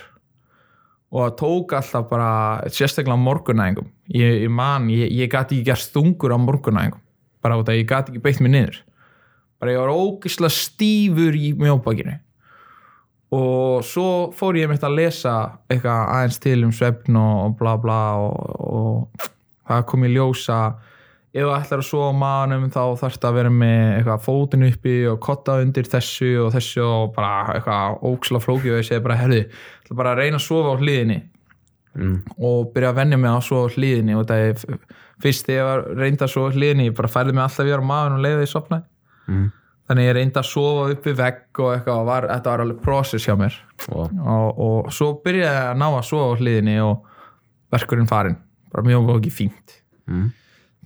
[1.10, 3.90] Og tók alltaf bara sérstaklega á morgunæðingum.
[4.14, 7.02] Ég, ég man, ég, ég gat ekki gert stungur á morgunæðingum.
[7.44, 8.82] Bara út að ég gat ekki beitt mig niður.
[9.60, 12.20] Bara ég var ógislega stífur í mjóbakinu.
[13.36, 15.34] Og svo fór ég mitt að lesa
[15.70, 19.28] eitthvað aðeins til um svefn og, og bla bla og, og
[19.70, 20.62] það kom í ljósa
[21.30, 24.96] ef þú ætlar að sofa á maðanum þá þarfst að vera með eitthvað fótinn uppi
[25.12, 29.20] og kotta undir þessu og þessu og bara eitthvað óksla flókið og ég segi bara
[29.20, 29.44] herði,
[29.84, 31.20] ætla bara að reyna að sofa á hliðinni
[32.00, 32.16] mm.
[32.50, 34.82] og byrja að venja mig að sofa á hliðinni og það er
[35.20, 37.86] fyrst þegar ég var reynda að sofa á hliðinni ég bara færði mig alltaf yfir
[37.86, 38.88] á maðan og leiði því sopnaði
[39.30, 39.50] Mm.
[39.90, 42.82] þannig ég reyndi að sofa upp við vegg og eitthvað og var, þetta var alveg
[42.86, 43.56] process hjá mér
[43.90, 47.04] og, og, og svo byrjaði ég að ná að sofa á hliðinni og
[47.74, 48.38] verkurinn farin
[48.74, 49.76] bara mjög ekki fínt
[50.10, 50.28] mm.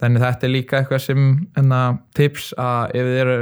[0.03, 1.81] Þannig þetta er líka eitthvað sem enna,
[2.17, 3.37] tips að ef þið eru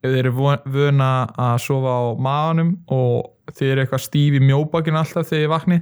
[0.00, 0.34] ef þið eru
[0.74, 1.10] vöna
[1.40, 5.80] að sofa á maðanum og þið eru eitthvað stíf í mjóbakinu alltaf þegar ég vakni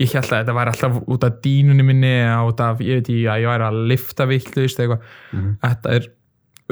[0.00, 3.08] ég held að þetta væri alltaf út af dínunni minni eða út af, ég veit
[3.12, 5.06] ekki að ég væri að lifta vittlust eitthvað.
[5.32, 5.54] Mhm.
[5.62, 6.10] þetta er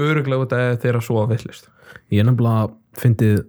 [0.01, 1.71] öruglega út af þeirra að sofa vittlust
[2.11, 2.69] ég nefnilega
[3.01, 3.41] fyndið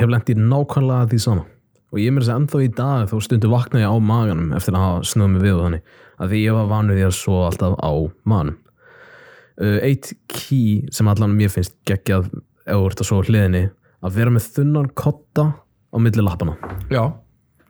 [0.00, 1.46] hef lent í nákvæmlega því sama
[1.90, 4.52] og ég er mér þess að ennþá í dag þó stundu vakna ég á maganum
[4.56, 7.16] eftir að hafa snöð mig við og þannig að því ég var vanur því að
[7.16, 7.90] svo alltaf á
[8.30, 8.58] maganum.
[9.60, 12.30] Uh, eitt key sem allan mér finnst geggjað
[12.70, 13.66] að svo hliðinni
[14.00, 15.44] að vera með þunnan kotta
[15.92, 16.54] á milli lappana
[16.88, 17.02] já,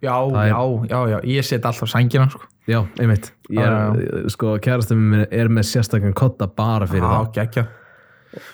[0.05, 0.61] já, er- já,
[0.93, 2.45] já, já ég set alltaf sængina sko.
[2.71, 3.33] já, einmitt.
[3.51, 7.33] Er, sko, kærastum minn er með sérstakann kotta bara fyrir já, það.
[7.41, 7.67] geggja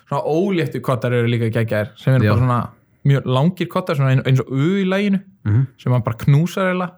[0.09, 2.31] svona óléttu kottar eru líka geggjaðir sem Já.
[2.33, 2.61] bara svona
[3.07, 5.67] mjög langir kottar svona ein- eins og u í læginu Mhm.
[5.79, 6.91] sem hann bara knúsar eða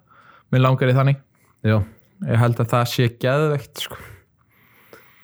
[0.52, 1.16] með langar í þannig
[1.64, 1.82] já,
[2.26, 3.96] ég held að það sé geðveikt sko.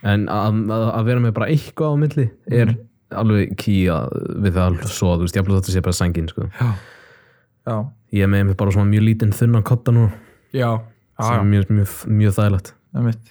[0.04, 2.78] en að, að, að vera með bara eitthvað á milli er Mhm.
[3.14, 3.56] alveg
[3.88, 4.08] að,
[4.44, 6.48] við það svo, þú veist, ég að þetta sé bara sængin sko.
[6.60, 6.74] já,
[7.66, 7.76] já,
[8.12, 10.10] ég er með bara svona mjög lítinn þunnan kotta nú
[10.52, 10.80] já,
[11.20, 13.30] sem er mjög, mjög, mjög þægilegt einmitt.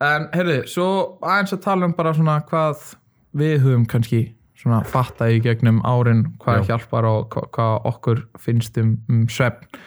[0.00, 2.94] en heyrðu, svo aðeins að tala um bara svona hvað
[3.36, 6.66] við höfum kannski svona fatta í gegnum árin hvað Já.
[6.70, 9.80] hjálpar og hvað, okkur finnst um, um svefn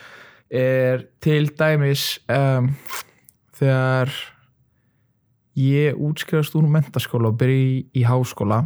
[0.53, 2.69] er til dæmis um,
[3.57, 4.13] þegar
[5.57, 8.63] ég útskrifast úr mentaskóla og byrja í, í háskóla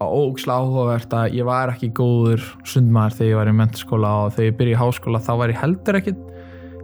[0.00, 4.50] ógislega áhugavert að ég var ekki góður sundmaður þegar ég var í mentaskóla og þegar
[4.50, 6.14] ég byrja í háskóla þá var ég heldur ekki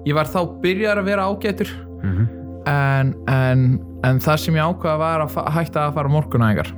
[0.06, 2.26] ég var þá byrjar að vera ágætur mm -hmm.
[2.72, 3.66] en, en,
[4.04, 6.72] en það sem ég ákvaða var að hætta að fara morgunæðingar.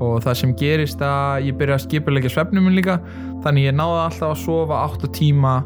[0.00, 2.96] Og það sem gerist að ég byrja að skipulegja svefnum minn líka
[3.44, 5.58] þannig ég náði alltaf að sofa 8 tíma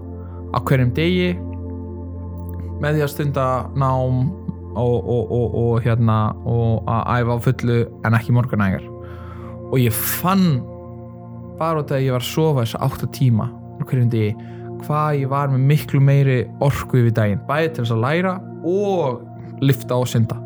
[0.55, 1.35] á hverjum degi
[2.83, 3.47] með því að stunda
[3.79, 4.25] nám
[4.75, 6.19] og, og, og, og hérna
[6.51, 8.89] og að æfa á fullu en ekki morgunæðingar.
[9.71, 10.59] Og ég fann
[11.59, 14.35] bara út af að ég var að sofa þess 8 tíma á hverjum degi
[14.85, 18.35] hvað ég var með miklu meiri orku yfir daginn, bæði til þess að læra
[18.69, 19.23] og
[19.63, 20.41] lifta og synda.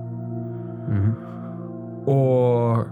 [0.88, 1.16] Mhm.
[2.09, 2.87] og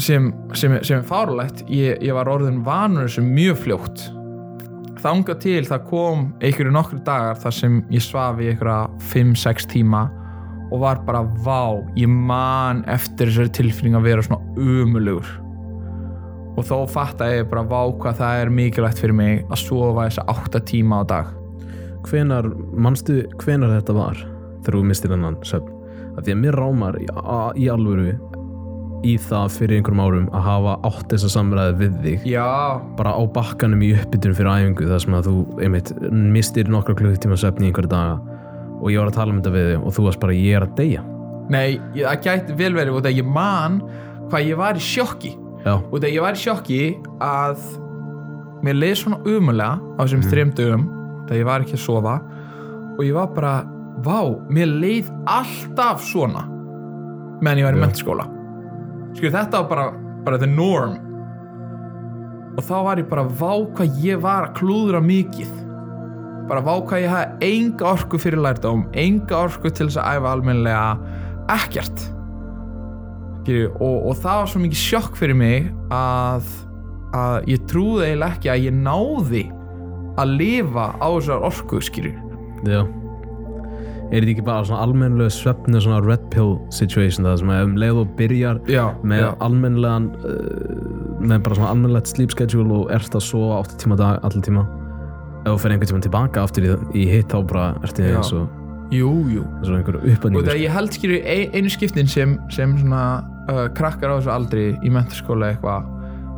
[0.00, 4.02] sem, sem, sem er fárulegt ég, ég var orðin vanur þessu mjög fljótt.
[5.04, 10.06] Þanga til það kom einhverju nokkru dagar þar sem ég svaf í einhverja 5-6 tíma
[10.72, 15.28] og var bara vá, ég man eftir þessari tilfinning að vera svona umulugur
[16.54, 20.26] og þó fatta ég bara vá hvað það er mikilvægt fyrir mig að sofa þessa
[20.30, 21.32] 8 tíma á dag.
[22.04, 22.46] Hvenar,
[22.78, 24.20] manstu hvenar þetta var
[24.64, 25.38] þegar þú mistir hennan
[26.14, 27.06] að því að mér rámar í,
[27.58, 28.14] í alvöru
[29.04, 32.28] í það fyrir einhverjum árum að hafa átt þessa samræði við þig.
[32.32, 32.46] Já,
[32.98, 35.34] bara á bakkanum í uppbytunum fyrir æfingu þar sem að þú
[35.66, 38.40] einmitt mistir nokkra klukkutíma svefn í einhverja daga
[38.80, 40.66] og ég var að tala um þetta við þig og þú varst bara ég er
[40.66, 41.04] að deyja.
[41.52, 43.80] Nei, það gæti vel verið út af ég man
[44.32, 45.34] hvað ég var í sjokki.
[45.64, 46.82] Já, út af ég var í sjokki
[47.24, 47.68] að
[48.64, 50.30] mér leið svona umulega á þessum mm.
[50.32, 50.88] þrem dögum
[51.26, 52.16] þegar ég var ekki að sofa
[52.94, 53.54] og ég var bara,
[54.04, 54.20] vá,
[54.52, 56.46] mér leið alltaf svona.
[57.42, 57.86] Meðan ég var í Já.
[57.88, 58.30] mentaskóla
[59.18, 59.90] skil þetta var bara,
[60.26, 60.96] bara the norm.
[62.54, 65.52] Og þá var ég bara vá hvað ég var að klúðra mikið.
[66.48, 70.34] Bara vá hvað ég hafði enga orku fyrir lærdóm enga orku til þess að æfa
[70.34, 71.14] almennilega
[71.54, 72.04] ekkert.
[73.44, 76.50] Skilju, og, og það var svo mikið sjokk fyrir mig að,
[77.16, 79.46] að ég trúði eiginlega ekki að ég náði
[80.20, 82.14] að lifa á þessar orku skilju.
[82.64, 82.84] Já
[84.10, 87.76] er þetta ekki bara svona almennlega svefni svona red pill situation það sem að um
[87.80, 92.92] leið og byrjar já, með já, almennilegan uh, með bara svona almennilegt sleep schedule og
[92.94, 94.66] ert að sofa 8 tíma dag allir tíma.
[95.44, 98.18] Ef þú fer einhvern tíma tilbaka aftur í, í hitt þá bara ertu Já.
[98.18, 98.60] eins og,
[98.94, 99.44] jú, jú.
[99.58, 103.04] eins og einhver og uppæningur það ég held skilju ein, einu skiptin sem, sem svona
[103.52, 105.90] uh, krakkar á þessu aldri í mentaskóla eitthvað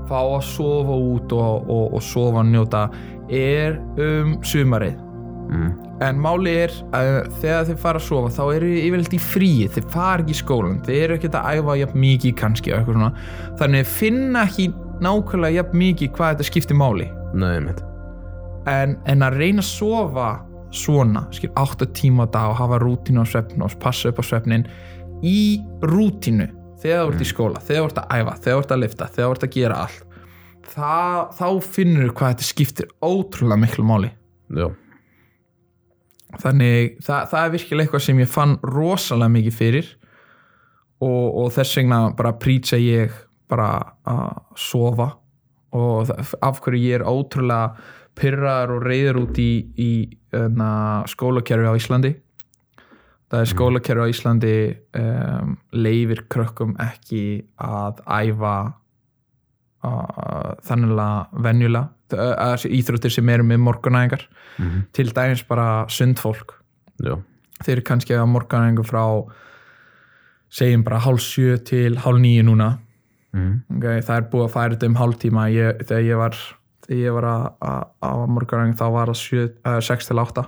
[0.06, 2.86] fá að sofa út og, og, og sofa og njóta
[3.34, 5.05] er um sumarið
[5.50, 5.68] mm.
[6.06, 9.68] En máli er að þegar þið fara að sofa þá eru þið yfirleitt í fríi,
[9.72, 12.74] þið fara ekki í skólan, þið eru ekkert að æfa jafn mikið kannski.
[13.60, 14.66] Þannig finna ekki
[15.04, 17.08] nákvæmlega jafn mikið hvað þetta skiptir máli.
[17.36, 17.60] Nei,
[18.66, 20.28] En, en að reyna að sofa
[20.74, 24.24] svona, skil 8 tíma á dag og hafa rútínu á svefn og passa upp á
[24.26, 24.66] svefnin
[25.22, 26.48] í rútínu
[26.82, 29.08] þegar þú ert í skóla, þegar þú ert að æfa, þegar þú ert að lifta,
[29.14, 30.02] þegar þú ert að gera allt.
[30.66, 34.10] Það, þá finnur þú hvað þetta skiptir ótrúlega miklu máli.
[34.50, 34.66] Já,
[36.42, 39.92] þannig það, það er virkilega eitthvað sem ég fann rosalega mikið fyrir
[41.02, 43.14] og, og þess vegna bara prýtsa ég
[43.50, 43.70] bara
[44.08, 45.10] að sofa
[45.76, 46.10] og
[46.42, 47.74] af hverju ég er ótrúlega
[48.16, 49.90] pyrraður og reyður út í, í
[50.32, 52.12] na, skólakerfi á Íslandi.
[53.26, 54.54] Það er skólakerfi á Íslandi
[55.00, 58.54] um, leifir krökkum ekki að æfa
[59.84, 60.96] uh, þannig
[61.44, 61.84] venjulega.
[61.90, 64.26] uh, íþróttir sem eru með morgunæðingar.
[64.58, 64.86] Mhm.
[64.92, 66.54] til dæmis bara sundfólk
[67.02, 67.20] já,
[67.62, 69.04] þeir eru kannski að morgunæðingu frá
[70.50, 72.78] segjum bara hálf sjö til hálf nýju núna.
[73.32, 73.62] Mm.
[73.76, 76.36] okay, það er búið að færa þetta um hálf tíma ég, þegar ég var,
[76.86, 80.46] þegar ég var að, að, að morgunæðingu þá var það sjö, uh, 6 til 8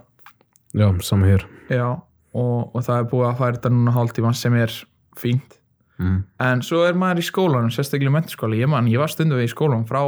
[0.79, 1.45] já, sama hér.
[1.69, 1.89] Já,
[2.33, 4.73] og, og það er búið að færa þetta núna hálf tíma sem er
[5.19, 5.59] fínt.
[5.99, 6.23] Mm.
[6.39, 9.49] en svo er maður í skólanum, sérstaklega í mentaskóla ég man, ég var stundum við
[9.49, 10.05] í skólanum frá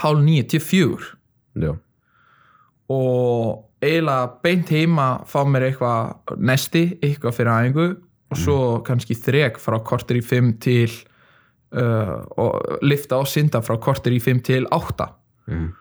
[0.00, 0.96] hálf nýju til
[1.54, 1.76] Já,
[2.90, 7.86] og eiginlega beint heima fá mér eitthvað nesti, eitthvað fyrir æfingu
[8.34, 10.90] og svo kannski þrek frá korter í fimm til
[11.76, 15.12] uh, og lifta og synda frá korter í fimm til átta.
[15.44, 15.74] Mm.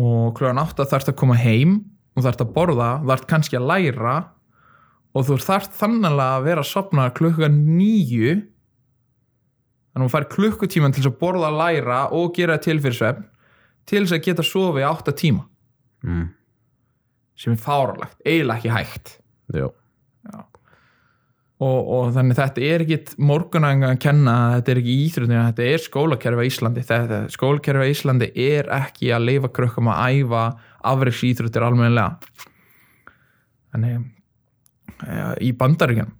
[0.00, 1.74] og klugan átta þarfst að koma heim
[2.16, 4.14] og þarfst að borða, þarfst kannski að læra
[5.14, 8.32] og þú þarfst þannig að vera að sopna klukkan nýju
[9.92, 13.28] þannig að þú fær klukkutíman til að borða, læra og gera til fyrir svefn
[13.88, 15.46] til þess að geta sofið átta tíma.
[16.04, 16.26] Mm.
[17.40, 19.14] sem er fáralegt, eiginlega ekki hægt.
[19.54, 19.66] Já,
[21.64, 25.84] og, og þannig þetta er ekkit morgunanga að kenna, þetta er ekki íþróttina þetta er
[25.84, 26.86] skólakerfi á Íslandi.
[26.88, 30.42] Þetta, skólakerfi á Íslandi er ekki að leifa krökkum að æfa
[30.92, 32.18] afriks íþróttir almennilega.
[33.74, 34.10] Þannig
[35.04, 36.12] ja, í bandaríkjan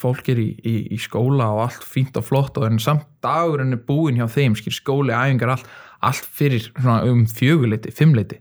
[0.00, 3.76] fólk er í, í, í skóla og allt fínt og flott og en samt dagurinn
[3.76, 5.68] er búin hjá þeim skóli, æfingar, allt,
[6.08, 8.40] allt fyrir svona um fjöguleiti, fimmleiti.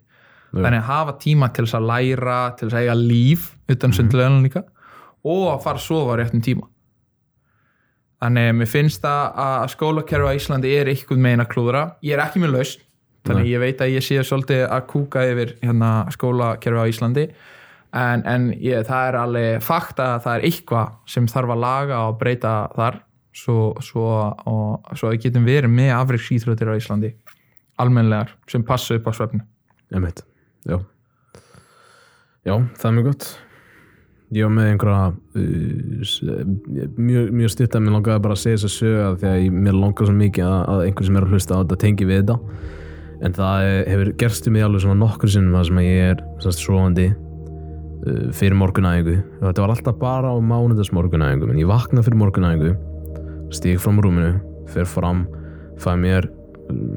[0.53, 4.43] Þannig að hafa tíma til þess að læra til þess að eiga líf utan sundlegan
[4.45, 4.61] líka
[5.23, 6.67] og að fara að sofa á réttum tíma.
[8.23, 11.83] Þannig að mér finnst að að skólakerfi á Íslandi er eitthvað meina klúðra.
[12.05, 12.85] Ég er ekki með lausn
[13.23, 17.25] þannig að ég veit að ég sé svolítið að kúka yfir hérna, skólakerfi á Íslandi.
[17.93, 22.05] En, en ég, það er alveg fakt að það er eitthvað sem þarf að laga
[22.09, 23.01] og breyta þar.
[23.33, 24.05] Svo, svo,
[24.45, 27.09] og, svo að getum verið með afriks íþróttir á Íslandi
[27.81, 29.41] almennlegar sem passa upp á svefni.
[29.93, 30.23] Emitt
[30.67, 30.77] Já.
[32.43, 33.25] Já, það er mjög gott.
[34.33, 36.45] Ég var með einhverja uh,
[36.97, 39.57] mjög, mjög stutt að mér langaði bara að segja þess að söga því að ég,
[39.67, 42.21] mér langar svo mikið að, að einhver sem er að hlusta á þetta tengi við
[42.23, 42.37] þetta.
[43.23, 46.09] En það er- hefur gerst um mig alveg svona nokkur sinnum það sem að ég
[46.15, 51.61] er sannst svovandi uh, fyrir morgunæðingu og þetta var alltaf bara á mánudags morgunæðingu en
[51.61, 52.73] ég vakna fyrir morgunæðingu
[53.53, 54.33] stíg fram úr rúminu
[54.73, 55.23] fer fram
[55.79, 56.27] fæ mér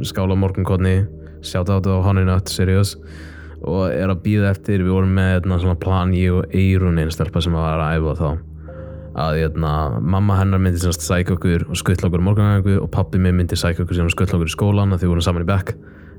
[0.06, 0.98] skála morgunkotni
[1.46, 2.96] sjáta á þetta á Honey Nut Serious.
[3.66, 7.10] Og er að býða eftir við vorum með hérna, svona plan ég og Eirun einn
[7.14, 8.28] stelpa sem var að æfa þá.
[9.16, 9.72] Að hérna,
[10.04, 13.86] mamma hennar myndi semst sækja okkur og skuttla okkur morgunæðingu og pappi mig myndi sækja
[13.86, 15.72] okkur sem skuttla okkur í skólan að því vorum saman í bekk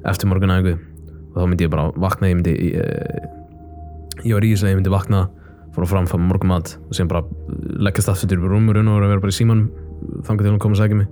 [0.10, 0.74] eftir morgunæðingu
[1.38, 3.28] og þá myndi ég bara vakna ég myndi ég,
[4.26, 5.28] ég var í þess að ég myndi vakna
[5.76, 7.22] fór fram, fá morgumat og síðan bara
[7.86, 9.68] leggjast aftur í rúmurinn og vera bara í síman
[10.26, 11.12] þangar til hann kom að sækja mig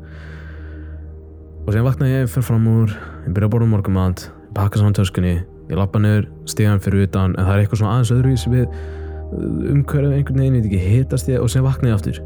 [1.65, 2.93] og síðan vakna ég, fer fram úr
[3.25, 7.41] ég byrja að borða morgumat, pakka saman töskunni ég lappa niður stíðan fyrir utan en
[7.47, 8.79] það er eitthvað svona aðeins öðruvísi við
[9.35, 12.19] umhverfið einhvern veginn, ég veit ekki, hitast ég og síðan vakna ég aftur.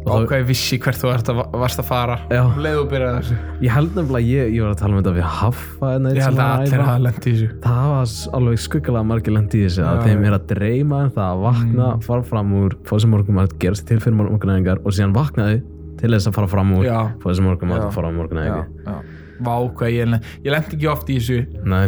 [0.00, 2.14] Og þá, ok, ég vissi hvert þú að, varst að fara.
[2.32, 2.40] Já.
[2.56, 3.34] leiðu byrjaði þessu.
[3.66, 6.40] Ég held nefnilega, ég, ég var að tala um þetta við Haffa hérna, ég held
[6.40, 7.48] að allir hafa lent í þessu.
[7.66, 11.26] Það var alveg skuggalega margir lendi í þessu að þeim er að dreyma um það
[11.34, 12.06] að vakna, Mm.
[12.06, 15.60] fara fram úr þessi morgum að gera sér til fyrir morgunæðingar og síðan vaknaði
[16.00, 16.88] til þess að fara fram úr
[17.24, 17.88] þessi morgum að Já.
[17.94, 18.94] fara á já, morgunæðingu já.
[19.40, 21.40] Vá, hvað ég lent ég lent ekki oft í þessu.
[21.64, 21.86] Nei.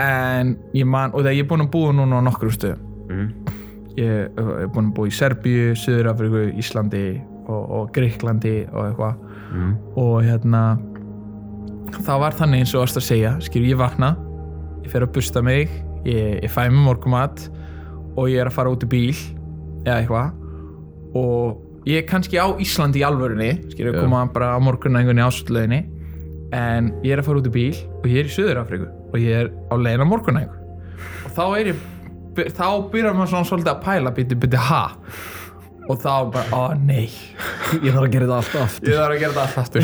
[0.00, 2.86] En ég man, og þegar ég er búinn að búa núna á nokkrum stöðum.
[3.10, 3.30] Mm.
[3.98, 7.04] ég er búinn að búa í Serbíu, Suður-Afríku, Íslandi
[7.50, 9.26] og, og Greiklandi og eitthvað.
[9.50, 9.70] Mm.
[9.98, 10.60] og hérna
[12.06, 14.12] það var þannig eins og varst að segja skilur ég vakna,
[14.84, 15.72] ég fer að busta mig
[16.06, 17.48] ég, ég fæ mig morgumat
[18.14, 19.16] og ég er að fara út í bíl
[19.84, 20.36] eða eitthvað.
[21.18, 25.80] Og ég er kannski á Íslandi í alvörunni skilur ég koma bara á morgunæðingunni ásluðinni
[26.56, 29.44] en ég er að fara út í bíl og ég er í Suður-Afríku og ég
[29.44, 30.56] er á leiðin á morgunæðingu
[31.26, 31.84] og þá er ég
[32.56, 34.84] þá byrjar maður svona svolítið að pæla býti býti ha?
[35.90, 37.08] Og þá bara, ó nei.
[37.82, 38.86] Ég þarf að gera þetta alltaf aftur.
[38.86, 39.82] Ég þarf að gera þetta allt aftur.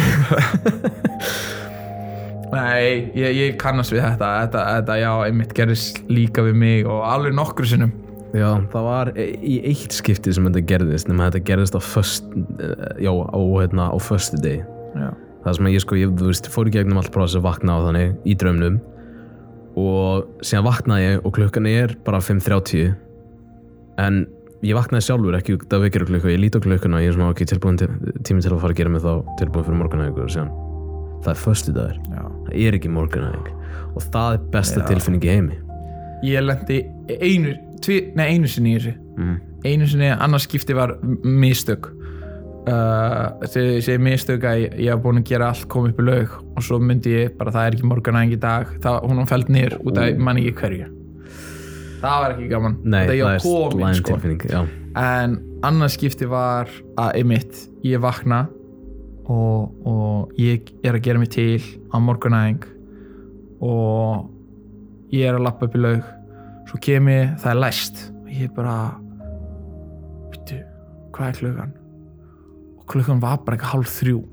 [2.52, 4.28] Nei, ég, ég kannast við þetta.
[4.44, 7.90] þetta Þetta, já, einmitt gerist líka við mig og alveg nokkru sinnum
[8.34, 13.04] já, það var í eitt skipti sem þetta gerðist nema þetta gerðist á first eh,
[13.06, 14.64] já, á, hérna, á first day
[14.96, 15.10] Já,
[15.44, 17.84] það sem ég sko, ég, þú veist, fór í gegnum allt prófess að vakna á
[17.84, 18.78] þannig í draumnum.
[19.76, 22.94] Og síðan vaknaði ég og klukkan er bara 5.30
[24.00, 24.22] en
[24.64, 27.18] ég vaknaði sjálfur ekki út af vekjara klukku, ég líti á klukkuna og ég er
[27.18, 27.90] svona ok, tilbúin til,
[28.24, 29.12] tími til að fara að gera mig þá
[29.42, 30.54] tilbúin fyrir morgunæðingu og síðan.
[31.26, 32.24] Það er föstu dagur, já.
[32.46, 33.52] Það er ekki morgunæðing
[33.96, 34.86] og það er besta Já.
[34.88, 35.60] tilfinning í heimi.
[36.24, 36.80] Ég lendi
[37.20, 37.52] einu,
[37.86, 38.96] tvi, nei, einu sinni í þessu.
[39.16, 39.36] Mm.
[39.66, 41.88] Einu sinni, annars skipti var mistök.
[42.66, 46.06] Uh, Þegar ég segi mistök að ég, hef búin að gera allt koma upp í
[46.06, 49.52] laug og svo myndi ég bara, það er ekki morgunæðing í dag það, hún fælt
[49.54, 50.88] niður út af mann ekki hverju.
[52.00, 52.74] Það var ekki gaman.
[52.82, 54.64] Nei, það er komin, sko.
[54.98, 55.38] en
[55.70, 58.42] annars skipti var að einmitt, ég vakna
[59.30, 61.62] og, og ég er að gera mig til
[61.94, 62.66] á morgunæðing
[63.62, 66.15] og ég er að lappa upp í laug
[66.66, 68.00] svo kem ég, það er læst.
[68.22, 68.76] Og ég bara
[70.32, 70.62] veitu,
[71.16, 71.76] hvað er klukkan?
[72.76, 74.24] Og klukkan var bara ekki hálf þrjú.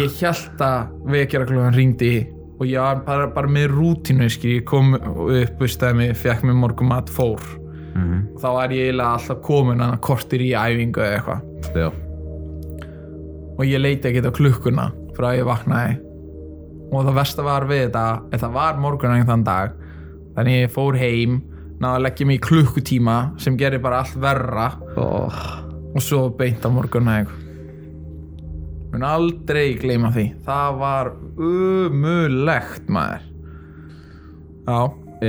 [0.00, 2.14] Ég held að vekjara klukkan ringdi
[2.60, 6.56] og ég var bara, bara með rútínu skil, ég kom upp, viðstæði mig, fekk mér
[6.60, 7.40] morgun mat, fór
[7.94, 11.40] mm þá var ég eiginlega alltaf komin að kortir í æfingu eða eitthvað.
[13.58, 15.98] Og ég leiti ekkert á klukkuna frá að ég vaknaði
[16.90, 19.76] og það versta var við þetta að það var morgunæðing þann dag
[20.36, 21.40] þannig ég fór heim
[21.80, 24.72] náðu að leggja mig í klukkutíma sem gerir bara allt verra.
[25.00, 25.46] Oh.
[25.90, 27.30] og svo beint á morgunæðing
[28.90, 30.26] mun aldrei gleyma því.
[30.46, 33.26] Það var umulegt maður.
[34.66, 34.80] Já,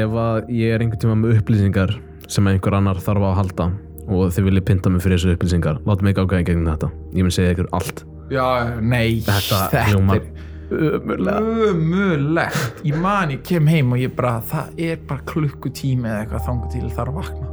[0.01, 1.95] ef að ég er einhvern tíma með upplýsingar
[2.31, 3.67] sem einhver annar þarf að halda
[4.11, 6.89] og þið viljið pynta mig fyrir þessu upplýsingar láta mig gága í gegnum þetta.
[7.13, 8.05] Ég mun segja ykkur allt.
[8.31, 8.45] Já,
[8.79, 14.95] nei Þetta hljómar er umulegt ég man ég kem heim og ég bara það er
[15.09, 17.47] bara klukkutími eða eitthvað þangu til þar að vakna.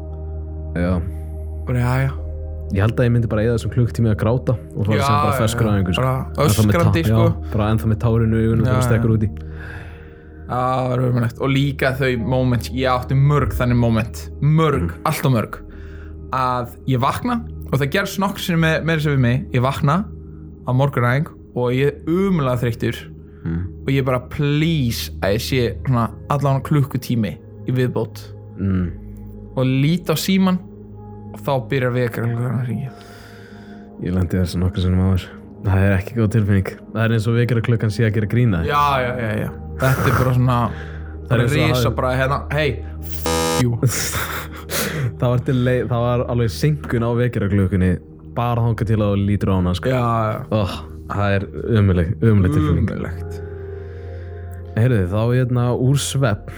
[0.78, 0.92] Já.
[1.68, 2.10] og já, já.
[2.68, 5.38] Ég held að ég myndi bara eða þessum klukktími að gráta og fara sem bara
[5.40, 7.24] feskur á einhver bara öskrandi sko.
[7.54, 8.88] Bara ennþá með tárinu í augunum Já, þegar það já.
[8.90, 9.28] stekkur úti
[10.48, 10.98] það var
[11.44, 14.16] og líka þau moment ég átti mörg þannig moment.
[14.40, 14.92] Mörg, Mm.
[15.04, 15.54] alltaf mörg.
[16.32, 17.40] Að ég vakna
[17.72, 20.04] og það gerst nokkur sinni með, með þessu við mig ég vakna
[20.68, 21.26] á morgunæðing
[21.56, 22.96] og ég er umulega þreyttur
[23.44, 23.60] mm.
[23.84, 27.34] og ég bara please að ég sé svona allan klukkutími
[27.68, 28.24] í viðbót.
[28.58, 28.88] Mm.
[29.54, 30.58] og líti á síman
[31.32, 31.94] og þá byrjar
[32.66, 32.90] ringja
[34.02, 35.24] ég lendi þessu nokkur sem áður.
[35.64, 36.68] Það er ekki góð tilfinning.
[36.92, 39.48] Það er eins og vekjara klukkan sé að gera grína já, já, já,
[39.80, 40.58] þetta er bara svona
[41.28, 42.68] það er hafi- bara hérna, hei
[43.62, 43.78] jú,
[45.18, 47.90] það var, leið, það var alveg synkun á vekjara klukkunni
[48.38, 49.90] bara þanga til að lítur á hana sko.
[49.90, 50.38] já, já.
[50.54, 50.76] Oh,
[51.10, 51.46] það er
[51.80, 52.90] umuleg, umuleg tilfinning.
[52.92, 53.44] Umulegt
[54.78, 56.52] Heyrðu, þá hérna úr svepp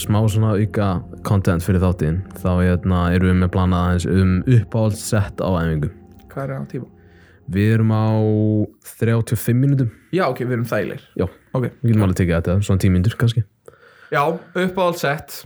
[0.00, 0.88] smá svona auka
[1.28, 2.22] content fyrir þáttinn.
[2.40, 5.90] Þá hérna erum við með planað aðeins um uppáhaldssett á æfingu.
[6.32, 6.88] Hvað er á tíma?
[7.54, 8.08] Við erum á
[8.96, 11.02] 35 minútum Já, ok, við erum þægilegir.
[11.20, 13.42] Já, Ok, við getum alveg tekið þetta, svona 10 mínútur kannski.
[14.14, 15.36] Já, uppáhald sett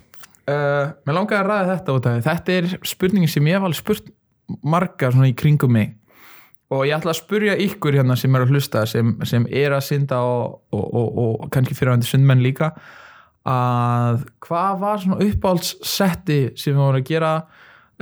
[0.49, 2.22] uh, Mér langaði að ræða þetta út af því.
[2.29, 4.12] Þetta er spurningin sem ég hef alveg spurt
[4.62, 5.98] marga svona í kringum mig
[6.69, 9.87] og ég ætla að spurja ykkur hérna sem er að hlusta sem, sem er að
[9.87, 12.73] synda og, og, og, og kannski fyrirvændi sundmenn líka
[13.49, 17.33] að hvað var svona uppáhaldssetti sem við vorum að gera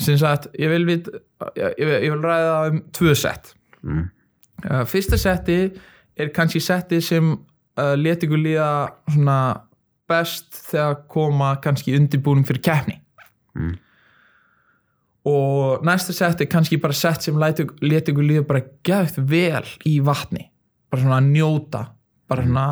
[0.03, 1.07] sem sagt, ég vil, vit,
[1.57, 3.55] ég, ég, vil ræða um tvö sett
[3.87, 4.03] mm.
[4.67, 5.61] uh, fyrsta setti
[6.17, 8.71] er kannski setti sem uh, leti ykkur líða
[9.15, 9.41] svona
[10.11, 13.01] best þegar koma kannski undirbúning fyrir keppni
[13.57, 13.77] Mm.
[15.27, 17.67] Og næsta sett er kannski bara sett sem leti
[18.13, 20.47] ykkur líða bara gæft vel í vatni.
[20.91, 21.83] Bara svona að njóta
[22.31, 22.69] bara svona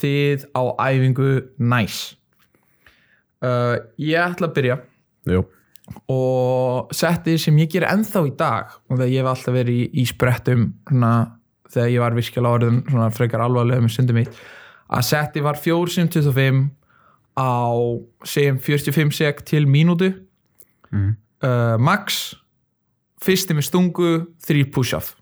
[0.00, 2.02] þið á æfingu næs.
[3.44, 4.76] Uh, ég ætla að byrja.
[5.28, 5.44] Jú,
[6.12, 9.88] og settið sem ég ger ennþá í dag og þegar ég hef alltaf verið í,
[10.00, 11.12] í sprettum svona,
[11.72, 14.40] þegar ég var virkilega orðin svona frekar alvarlega með sundum mitt
[14.94, 16.64] að settið var 4.25
[17.40, 17.52] á
[18.28, 20.12] segjum 45 sek til mínútu.
[20.92, 21.16] Mhm.
[21.44, 22.34] Uh, max
[23.24, 24.10] fyrsti með stungu
[24.44, 25.14] þrý push-off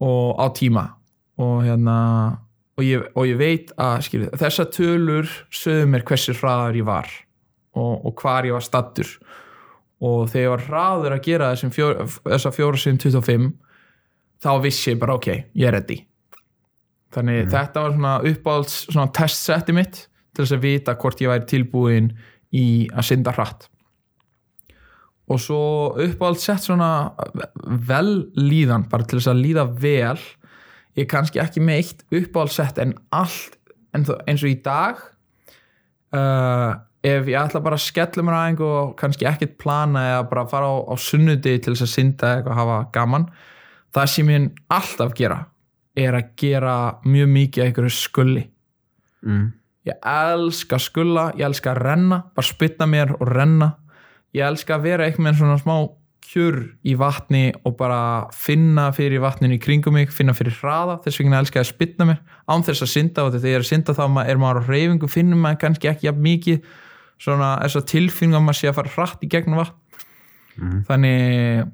[0.00, 0.86] og á tíma.
[1.40, 1.96] Og hérna
[2.80, 7.10] og ég, og ég veit að skilur, þessa tölur sögðu mér hversu hraðar ég var.
[7.76, 9.10] Og, og hvar ég var stattur
[10.00, 13.50] og þegar ég var hraður að gera þessum fjór, þessa fjóra sinni 25
[14.40, 16.00] þá vissi ég bara ok, ég er ready.
[17.14, 20.00] Þannig þetta var svona uppáhalds svona testsetti mitt
[20.32, 22.10] til þess að vita hvort ég væri tilbúin
[22.56, 23.69] í að synda hratt
[25.30, 25.62] og svo
[26.02, 26.90] uppáhalds sett svona
[27.86, 30.18] vel líðan bara til þess að líða vel
[30.98, 33.58] ég er kannski ekki með eitt uppáhalds sett en allt
[33.94, 34.98] en eins og í dag
[36.14, 36.74] uh,
[37.06, 40.68] ef ég ætla bara að skella mér aðeins og kannski ekkert plana eða bara fara
[40.68, 43.28] á, á sunnundi til þess að synda eitthvað hafa gaman
[43.94, 45.40] það sem ég alltaf gera
[45.98, 46.76] er að gera
[47.06, 48.44] mjög mikið einhverju skulli
[49.26, 49.46] mm.
[49.90, 53.72] ég elska skulla, ég elska að renna bara spytta mér og renna
[54.36, 55.74] ég elska að vera eitthvað með svona smá
[56.30, 61.18] kjur í vatni og bara finna fyrir vatninu í kringum mig finna fyrir hraða, þess
[61.18, 63.70] vegna elska ég að spytta mér án þess að synda og þegar ég er að
[63.72, 66.62] synda þá er maður á reyfingu, finnum maður kannski ekki mikið.
[67.20, 69.76] Svona þess að tilfinning að maður sé að fara hratt í gegnum vatn.
[70.60, 70.80] Mhm.
[70.88, 71.70] þannig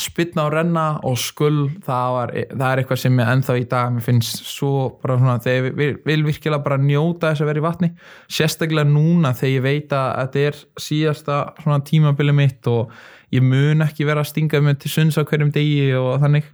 [0.00, 3.92] spytna og renna og skull það, var, það er eitthvað sem ég ennþá í dag
[3.94, 4.72] mér finnst svo
[5.02, 7.90] bara svona þegar ég vil, vil virkilega bara njóta þess að vera í vatni
[8.38, 12.90] sérstaklega núna þegar ég veit að þetta er síðasta svona tímabili mitt og
[13.34, 16.50] ég mun ekki vera að stinga mig til sunds á hverjum degi og þannig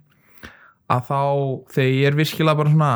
[0.90, 1.22] að þá
[1.76, 2.92] þegar ég er virkilega bara svona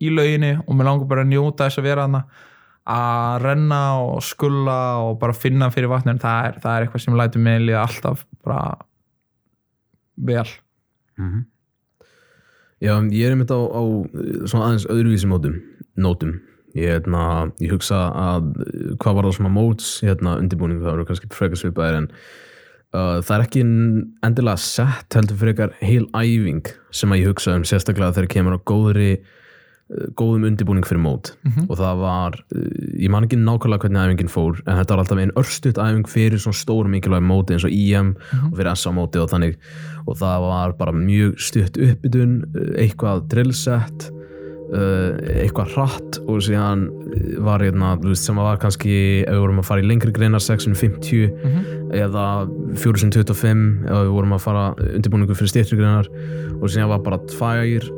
[0.00, 2.22] í lauginni og mér langar bara að njóta þess að vera hana
[2.90, 7.18] að renna og skulla og bara finna fyrir vatnum það er, það er eitthvað sem
[7.20, 8.62] lætur mig líða alltaf bara
[10.26, 10.46] vel
[11.20, 11.46] Mhm.
[12.80, 13.82] Já, ég er einmitt á, á
[14.48, 15.58] svona aðeins öðruvísi mótum,
[16.00, 16.38] nótum.
[16.72, 18.46] Ég, hérna, ég hugsa að
[19.02, 22.06] hvað var það svona móts hérna, undirbúning, það eru kannski frekar svipaðir en
[22.94, 23.64] uh, það er ekki
[24.24, 28.60] endilega sett heldur frekar heil æfing sem að ég hugsa um sérstaklega þegar kemur á
[28.70, 29.28] góðri uh,
[30.18, 31.32] góðum undirbúning fyrir mót.
[31.44, 31.66] Mhm.
[31.68, 32.60] og það var, uh,
[32.98, 36.38] ég man ekki nákvæmlega hvernig æfingin fór, en þetta var alltaf einn örstutt æfing fyrir
[36.38, 38.14] svona stór mikilvæg móti eins og IM
[38.50, 39.56] og fyrir SA móti og þannig.
[40.06, 44.10] Og það var bara mjög stutt uppbytun, uh, eitthvað drillsett
[44.70, 46.86] uh, eitthvað hratt og síðan
[47.42, 50.42] var hérna, þú veist, sem var kannski ef við vorum að fara í lengri greinar
[50.44, 51.34] 650
[51.98, 52.26] eða
[52.78, 56.10] 425 ef við vorum að fara undirbúningu fyrir styrtri greinar.
[56.60, 57.90] Og síðan var bara tvær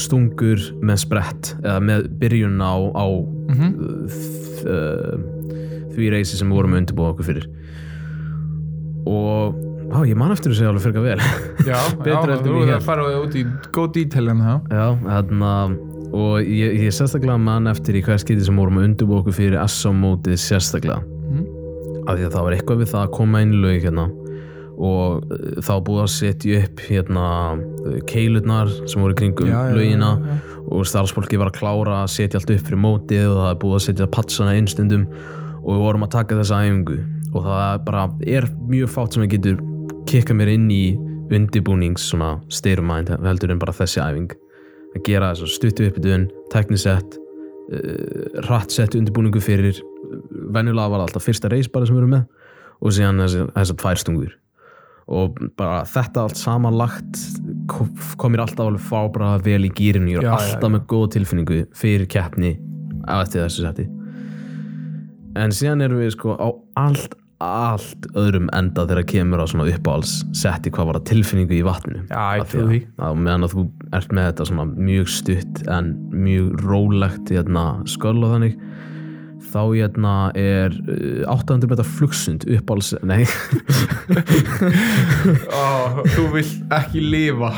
[0.00, 3.06] stungur með sprett eða með byrjun á, á
[4.12, 5.16] þ- uh,
[5.96, 7.46] því reysi sem við vorum að undirbúa okkur fyrir.
[9.06, 9.54] Og
[9.94, 11.20] á, ég man eftir þessu alveg fyrir vel.
[11.66, 11.78] Já,
[12.08, 13.44] já þú er að fara út í
[13.74, 14.42] góð dítelin
[14.72, 15.52] Já, þarna
[16.16, 19.58] og ég, ég sérstaklega man eftir í hver skiti sem vorum að undirbúa okkur fyrir
[19.70, 21.02] SA mótið sérstaklega.
[21.26, 21.44] Mhm.
[22.06, 24.04] af því að það var eitthvað við það að koma inn laug hérna
[24.76, 29.76] og uh, þá búið að setja upp hérna uh, keilurnar sem voru kringum Já, já,
[29.76, 33.50] laugina já, og starfsfólki var að klára að setja allt upp fyrir mótið og það
[33.50, 35.06] er búið að setja patsana inn stundum
[35.66, 36.96] og við vorum að taka þessa æfingu.
[37.32, 38.06] Og það er bara
[38.38, 39.60] er mjög fátt sem við getur
[40.06, 40.82] kikka mér inn í
[41.34, 42.36] undirbúnings svona
[42.86, 44.30] mind heldur en bara þessi æfing.
[44.94, 49.82] Að gera þess að stuttu uppbytun teknisett uh, rattsett undirbúningu fyrir.
[50.30, 52.26] Venjulega var alltaf fyrsta reis bara sem við erum með
[52.76, 54.34] og síðan þessar þessa tvær stungur
[55.06, 57.20] og bara þetta allt samanlagt
[57.70, 60.72] kom kom mér alltaf alveg fá bara vel í gýrinu, ég er alltaf já.
[60.74, 62.56] með góð tilfinningu fyrir keppni
[63.06, 63.86] á eftir þessu seti.
[65.36, 66.48] En síðan erum við sko á
[66.80, 71.64] allt allt öðrum enda þegar kemur á svona uppáhalds setti hvað var að tilfinningu í
[71.66, 72.06] vatninu.
[72.08, 77.28] Já, að- að meðan að þú ert með þetta svona mjög stutt en mjög rólegt
[77.28, 78.56] hérna, sköll og þannig
[79.56, 83.24] þá hérna er uh, 800 metra flugsund uppáhalds nei,
[85.50, 87.52] Ó, þú vilt ekki lifa.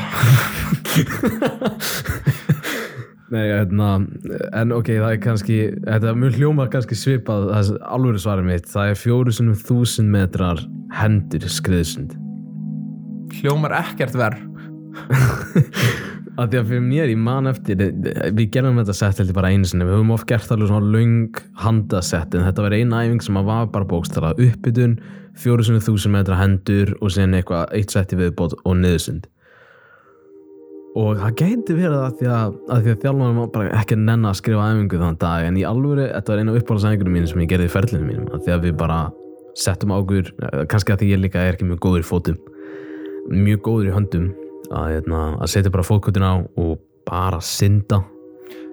[3.29, 3.89] Nei hérna,
[4.57, 8.97] en ok, það er kannski þetta mun hljóma kannski svipað alvöru svarið mitt, það er
[9.03, 10.63] fjóru sinnum þúsund metrar
[10.97, 12.15] hendur skriðsund.
[13.37, 14.41] Hljómar ekkert verð
[16.39, 17.79] að því að fyrir mér, ég man eftir
[18.35, 19.87] við gerðum þetta sett heldur bara einu sinni.
[19.87, 23.49] Við höfum oft gert alveg svona löng handasett en þetta var eina æfing sem að
[23.49, 24.95] var bara bókstala uppbytun,
[25.39, 29.29] fjóru sinni þúsund metra hendur og sen eitthvað eitt setti viðbót og niðursund.
[30.99, 34.31] Og það gæti verið að því að, að, að þjálfanum var bara ekki að nenna
[34.31, 37.51] að skrifa æfingu þann dag en í alvöru, þetta var eina uppáhaldsæfingunum mín sem ég
[37.51, 38.99] gerði í ferlinu mínum að því að við bara
[39.59, 40.31] settum águr,
[40.71, 42.39] kannski að því ég líka er ekki mjög góður í fótum
[43.29, 44.29] mjög góður í höndum
[44.69, 46.77] að, hérna, að setja bara fótkutin á og
[47.09, 48.03] bara synda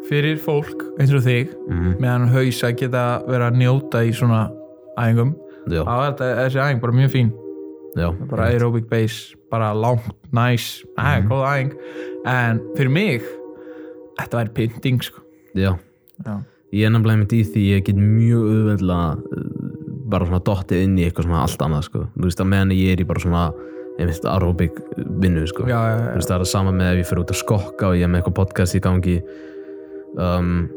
[0.07, 1.97] Fyrir fólk eins og þig mm.
[2.03, 4.45] meðan haus að geta verið að njóta í svona
[5.01, 5.35] æfingum
[5.67, 7.33] þá er þessi æfing bara mjög fín
[7.97, 11.33] já, bara aerobic base, bara langt næs, nice, mm.
[11.33, 11.75] góð æfing
[12.31, 13.27] en fyrir mig
[14.21, 15.25] þetta væri pynting sko
[15.57, 15.75] já
[16.25, 16.41] Já.
[16.73, 19.47] ég er nefnilega með í því ég get mjög auðveldlega uh,
[20.07, 22.05] bara svona dottið inn í eitthvað svona allt annað sko.
[22.15, 23.43] þú veist að meðan ég er í bara svona
[23.99, 24.81] einmitt aerobic
[25.23, 25.65] vinnu sko.
[25.69, 27.97] já, já, já, það er það sama með ef ég fyrir út að skokka og
[27.97, 29.17] ég er með eitthvað podcast í gangi
[30.21, 30.69] um,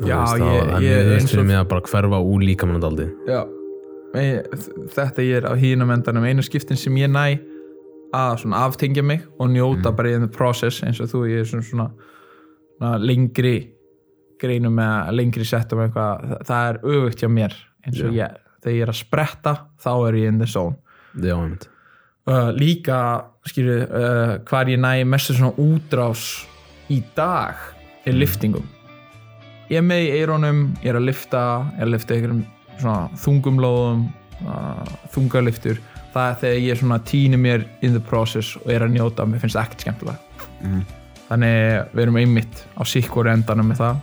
[0.00, 3.06] Já, veist, ég- er ég- mjög fyrir mig að bara hverfa úr líkamannandaldi
[4.94, 7.38] þetta ég er á hínum endanum einu skiptin sem ég næ
[8.16, 11.62] að aftengja mig og njóta bara í the process eins og þú ég er svona,
[11.68, 11.88] svona,
[12.78, 13.54] svona lengri
[14.40, 17.54] greinum með lengri settum eitthvað, það, það er öfugt hjá mér
[17.86, 19.52] eins og ég, þegar ég er að spretta
[19.84, 20.74] þá er ég in the zone
[21.14, 23.00] já, uh, líka
[23.48, 26.46] skýru, uh, hvar ég næ mestu svona útrás
[26.90, 27.56] í dag
[28.06, 28.66] er liftingum
[29.70, 31.44] ég er með í eironum ég er að lifta,
[31.76, 32.44] ég er að lifta einhverjum
[32.80, 34.04] svona þungum lóðum
[34.46, 34.84] uh,
[35.14, 35.80] þungaliftur
[36.14, 39.42] það er þegar ég svona týni mér in the process og er að njóta, mér
[39.42, 40.82] finnst það ekkert skemmtilega mm.
[41.28, 41.58] þannig
[41.94, 44.00] við erum einmitt á sikkur endanum með það.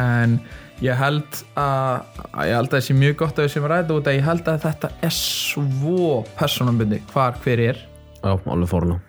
[0.00, 0.36] En
[0.84, 2.08] ég held að,
[2.48, 4.48] ég held að það sé mjög gott að við sem ræða út að ég held
[4.48, 9.00] að þetta er svo persónambindi hvar hver er já, alveg fórlega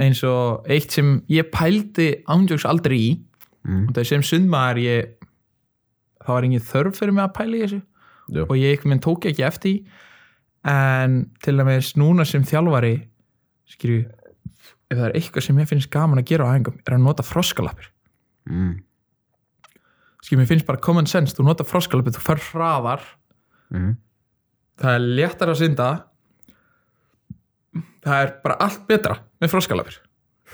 [0.00, 3.10] eins og eitt sem ég pældi ándjóks aldrei í
[3.68, 3.88] mm.
[3.88, 5.14] og það sem sundmaður ég
[6.20, 9.06] það var engin þörf fyrir mig að pæla í þessu já, og ég einhvern veginn
[9.06, 10.06] tók ekki eftir því.
[10.74, 12.94] en til að með núna sem þjálfari
[13.70, 14.02] skilju
[14.90, 17.26] ef það er eitthvað sem ég finnst gaman að gera á æfingum er að nota
[17.26, 17.92] froskalappir
[18.50, 18.78] mm.
[20.30, 21.34] Skilju, mér finnst bara common sense.
[21.36, 23.02] Þú nota froskalappir, þú fer hraðar.
[23.74, 23.96] Mm.
[24.80, 25.88] það er léttar að synda.
[28.00, 29.98] Það er bara allt betra með froskalapir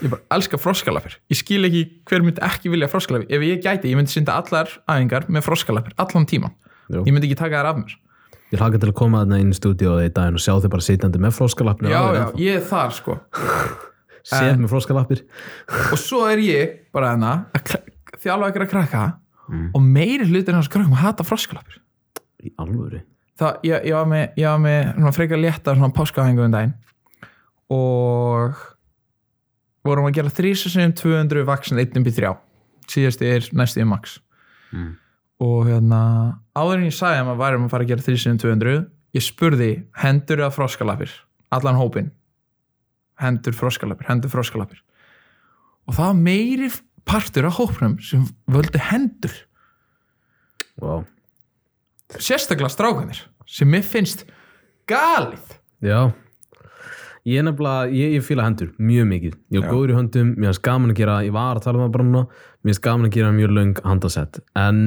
[0.04, 3.92] ég bara elska froskalapir ég skil ekki hver myndi ekki vilja froskalapir ef ég gæti,
[3.92, 6.52] ég myndi synda allar æfingar með froskalapir, allan tíman
[6.92, 7.00] Já.
[7.00, 7.94] ég myndi ekki taka þær af mér.
[8.52, 10.84] Ég hlaka til að koma þarna inn í stúdíu í daginn og sjá þig bara
[10.86, 13.16] sitjandi með froskalappinu já, já, ég er þar sko.
[14.30, 15.22] Séð með froskalappir.
[15.90, 17.82] Og svo er ég bara þarna að kla-
[18.22, 19.02] þjálfa ykkur að krakka
[19.46, 19.68] Mm.
[19.74, 21.78] og meiri hlutin hans krakkum hata froskalapir
[22.42, 23.02] í alvöru?
[23.36, 26.72] Það, ég, ég var með, ég var með svona frekar létta svona páskaæfingu um daginn.
[27.76, 28.62] Og
[29.86, 32.32] vorum að gera 3200 vaksin 1-3
[32.90, 34.20] síðasti er næstu í max.
[34.74, 34.96] Mm.
[35.42, 36.00] og hérna
[36.58, 38.78] áður en ég sagði að maður væri að fara að gera 3200
[39.14, 39.68] ég spurði
[40.02, 41.12] hendur eða froskalapir
[41.54, 42.08] allan hópin
[43.22, 44.80] hendur froskalapir, hendur froskalapir
[45.86, 46.70] og það meiri
[47.06, 49.34] partur af hópnum sem völdu hendur.
[50.76, 51.06] Wow.
[52.20, 54.26] sérstaklega strákanir sem mér finnst
[54.90, 55.56] galið.
[55.84, 56.12] Já.
[57.26, 60.52] Ég er nefnilega, ég, ég fíla hendur mjög mikið, ég er góður í höndum mér
[60.52, 63.08] finnst gaman að gera, ég var að tala um það bara núna mér finnst gaman
[63.08, 64.84] að gera mjög löng handasett en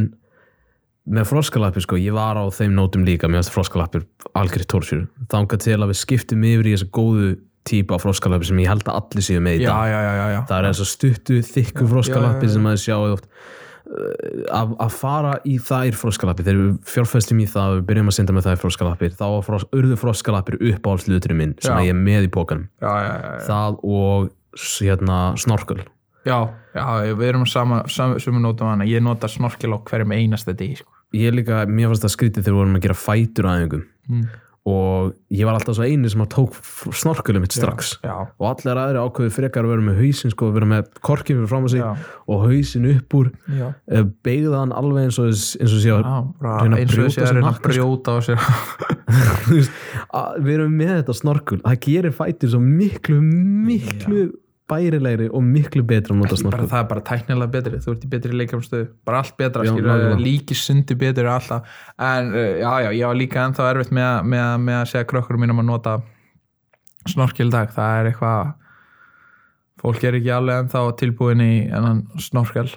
[1.09, 4.05] með froskalappir sko, ég var á þeim nótum líka mér finnst froskalappir
[4.39, 5.03] algjörð tórsjur
[5.33, 7.29] þangað til að við skiptum yfir í þessa góðu
[7.69, 10.11] típa af froskalappir sem ég held að allir séu með í já, dag já, já,
[10.17, 10.41] já, já.
[10.49, 12.53] það er þess að stuttu, þykku já.
[12.53, 13.31] sem maður sjáu oft
[13.89, 18.15] Uh, að, að fara í þær froskalappir þegar við fjárfestum í það við byrjum að
[18.19, 21.89] synda með þær froskalappir þá var fros, urðu froskalappir upp á hluturinn minn sem ég
[21.95, 22.29] er með í
[22.83, 22.91] já.
[23.47, 24.27] það og
[24.59, 25.79] hérna snorkel
[26.27, 26.37] já,
[26.75, 30.53] já, við erum á sama, sama, sama nótum hana, ég nota snorkel á hverjum einasta
[30.53, 30.93] degi sko.
[31.17, 34.27] ég líka, mér fannst það skrítið þegar við vorum að gera fætur aðeingum mm.
[34.67, 36.57] Og ég var alltaf svo eini sem að tók
[36.95, 37.95] snorkulum mitt strax.
[38.03, 41.51] já, og allir aðri ákveðu frekar að vera með hausin sko, vera með korkin fyrir
[41.51, 43.31] fram að sig já, og hausin upp úr.
[43.47, 47.15] Já, eh, beygða hann alveg eins og, eins og sé að já Reyna að brjóta
[47.15, 47.69] sér að sko.
[47.69, 48.39] brjóta á sér.
[50.43, 54.27] Við erum með þetta snorkul það gerir fætir svo miklu miklu
[54.69, 58.87] bærilegri og miklu betra snorkul það er bara tæknilega betri, þú ert í betri leikamstöðu
[59.07, 60.21] bara allt betra, Já, skilur, nákvæmlega.
[60.23, 61.77] líki sundi betur og alltaf,
[62.09, 65.45] en uh, já, já, ég var líka ennþá erfitt með, með, með að segja krökkurum
[65.45, 65.95] mínum að nota
[67.09, 68.53] snorkil í dag, það er eitthvað
[69.79, 72.67] fólk er ekki alveg ennþá tilbúin í enn snorkel.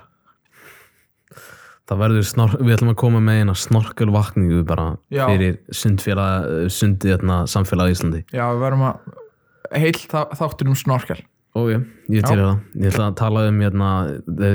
[1.91, 5.25] Það verður snor, við ætlum að koma með eina snorkelvakningu bara Já.
[5.27, 8.23] fyrir sundfélag sundi hérna, samfélag í Íslandi.
[8.31, 9.19] Já, við verðum að
[9.83, 9.99] heil
[10.39, 11.19] þáttur um snorkel
[11.55, 12.61] og ég, til það.
[12.81, 13.89] Ég ætla að tala um hérna,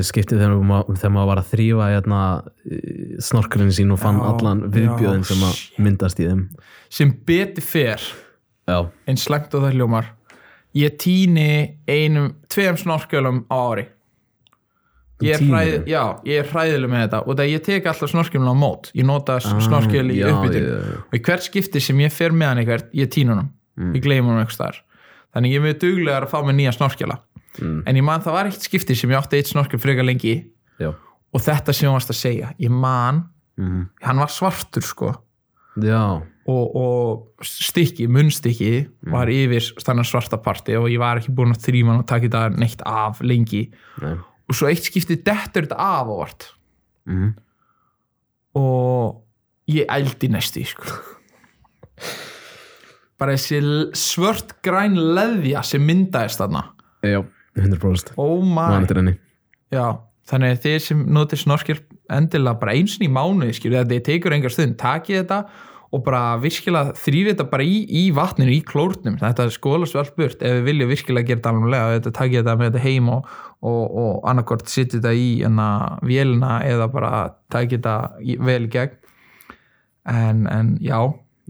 [0.07, 2.21] skiptið þegar, maður- var að þrýfa hérna,
[3.21, 6.47] snorkelin sín og fann Já, allan viðbjöðin já, sem myndast í þeim.
[6.89, 8.01] Sem beti fer
[8.67, 10.09] já, eins slengt og það hljómar
[10.77, 13.87] ég týni einum tveim snorkjölum á ári.
[15.25, 15.87] Ég er, hræð,
[16.29, 17.19] ég er hræðileg með þetta.
[17.25, 20.67] Og það ég tek alltaf snorkjölum á mót ég nota ah, snorkjöl í uppbytun.
[21.09, 23.91] og í hvert skipti sem ég fer með hann eitthvað ég týna hann, Mm.
[23.93, 24.77] ég gleyma hann eitthvað þar
[25.37, 27.19] þannig ég er mjög duglegar að fá mér nýja snorkjöla
[27.57, 27.83] Mm.
[27.89, 30.33] en ég man það var eitt skipti sem ég átti eitt snorkjöl frekar lengi
[30.79, 30.91] já.
[31.33, 33.23] og þetta sem ég varst að segja ég man,
[33.57, 33.87] Mm.
[34.03, 35.15] hann var svartur sko
[35.81, 36.21] já.
[36.47, 39.11] og, og stykki, munnstykki Mm.
[39.11, 42.57] var yfir þannig svarta parti og ég var ekki búin að þrýma og taka þetta
[42.59, 43.71] neitt af lengi
[44.03, 44.13] Nei.
[44.49, 46.51] og svo eitt skipti dettur þetta af ávart
[47.07, 47.33] Mm.
[48.53, 49.23] og
[49.67, 50.83] ég ældi næstu sko.
[53.17, 53.61] bara þessi
[53.97, 56.67] svört græn leðja sem myndaðist þarna.
[57.05, 57.21] Já,
[57.57, 58.67] 100% oh my.
[59.73, 59.87] Já,
[60.29, 61.81] þannig þið sem notið snorkjör
[62.13, 65.41] endilega bara eins og í skilur þetta tekur engar stund, takið þetta
[65.95, 70.17] og bara virkilega þrýfið þetta bara í, í vatninu, í klórnum, þetta skóla svo allt
[70.19, 73.29] burt ef við viljum virkilega gera þetta alveg þetta takið þetta með þetta heim og,
[73.63, 75.69] og, og annarkort setja þetta í enna
[76.03, 77.13] vélina eða bara
[77.53, 78.99] takið þetta vel gegn.
[80.07, 80.99] En, en já,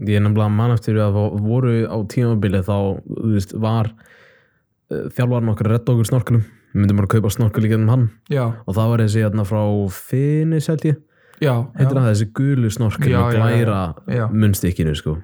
[0.06, 5.52] ég er nefnilega mann eftir að voru á tímabili þá, þú veist, var uh, þjálfarinn
[5.54, 8.08] okkar að redda okkur snorkulum við myndum bara að kaupa snorkul í gegnum hann.
[8.30, 9.62] Já, og það var þessi hérna frá
[9.94, 10.98] Finis held ég,
[11.40, 13.80] heitir það þessi gulu snorkul Já, með glæra
[14.12, 14.24] Já.
[14.34, 15.16] munnstykkinu sko.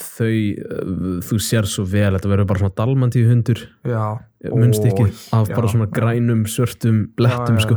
[0.00, 4.04] Þau, uh, þú sér svo vel þetta verður bara svona dalmantíu hundur já.
[4.48, 5.92] munnstykki Ói, af bara já, svona já.
[5.98, 7.76] grænum, svörtum blettum sko.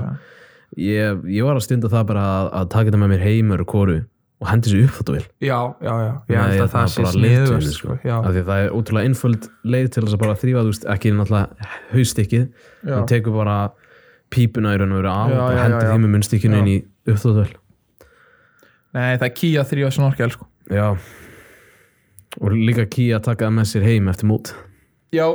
[0.80, 3.70] ég, ég var að stunda það bara að, að taka þetta með mér heimur og
[3.74, 3.98] kóru
[4.44, 7.74] og hendi sér upp þetta vel Já, já, já, ég held að það sé leiðtoginu,
[7.78, 7.98] sko.
[8.04, 10.74] já, af því að það er ótrúlega einföld leið til þess að bara þrýfa, þú
[10.74, 12.46] veist, ekki náttúrulega hauststykkið,
[12.84, 13.58] já, þú tekur bara
[14.34, 16.64] pípuna í raun og veru Já, og já, því með munnstykkinu Já.
[16.64, 16.78] inn í
[17.14, 17.52] uppþóðvel
[18.94, 20.46] Nei, það er kýja þrjá snorkel sko.
[20.70, 20.88] já.
[22.42, 24.52] Og líka ký að taka það með sér heim eftir mót.
[25.14, 25.26] Já.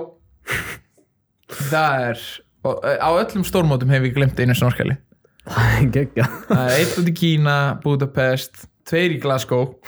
[1.70, 2.22] Það er
[2.66, 4.96] og, eh, á öllum stórmótum hef ég glemt einu snorkeli
[5.48, 7.54] það er geggja Það er eitt út í Kína,
[7.84, 9.64] Budapest tveir í Glasgow.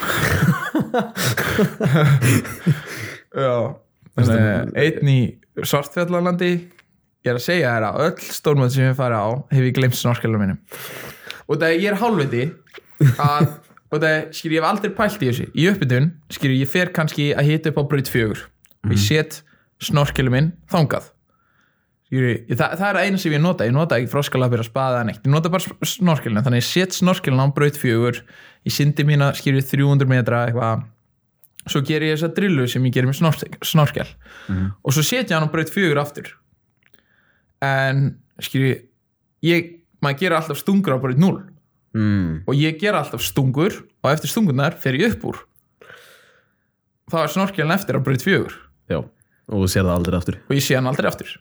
[4.20, 5.20] Einn í
[5.60, 9.76] Svartfjallalandi ég er að segja þér að öll stórmót sem ég fara á hef ég
[9.76, 10.60] glemt snorkelum minnum
[11.50, 12.44] og það ég er hálfviti
[13.20, 13.44] að
[13.90, 15.46] og það skilur ég hef aldrei pælt í þessu.
[15.50, 18.44] Í uppbytun skilur ég fer kannski að hita upp á braut fjögur.
[18.86, 19.40] Og ég set
[19.82, 21.10] snorkelum minn þangað
[22.10, 23.66] ég, það, er eina sem ég nota.
[23.68, 25.20] Ég nota ekki froskalapir að spaða neitt.
[25.22, 26.42] Ég nota bara snorkelin.
[26.42, 28.22] Þannig ég set snorkelin á braut fjögur.
[28.66, 30.82] Ég syndi mína skilur 300 metra eitthvað.
[31.70, 34.08] Svo ger ég þessa drillu sem ég gerir með snork- snorkel.
[34.82, 36.32] Og svo set ég hann á braut fjögur aftur.
[37.62, 38.80] En skilur
[39.46, 39.70] ég,
[40.02, 41.36] maður gera alltaf stungur á braut 0
[41.94, 42.48] mm.
[42.48, 45.38] og ég gera alltaf stungur og eftir stungurnar fer ég upp úr.
[47.12, 48.56] Þá er snorkelin eftir á braut fjögur.
[48.90, 50.40] Já, og þú sér það aldrei aftur.
[50.48, 51.36] Og ég sé hann aldrei aftur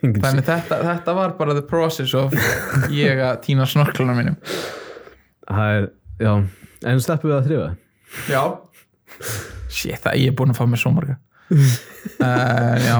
[0.00, 2.34] þannig þetta, þetta var bara the process of
[2.92, 4.40] ég að týna snorkelina mínum.
[5.50, 5.88] Það er,
[6.20, 6.34] já.
[6.90, 7.70] En sleppum við að þrýfa
[8.30, 8.42] já.
[9.70, 11.16] Sé það, ég er búin að fá mér svo marga.
[11.50, 12.96] Uh, já,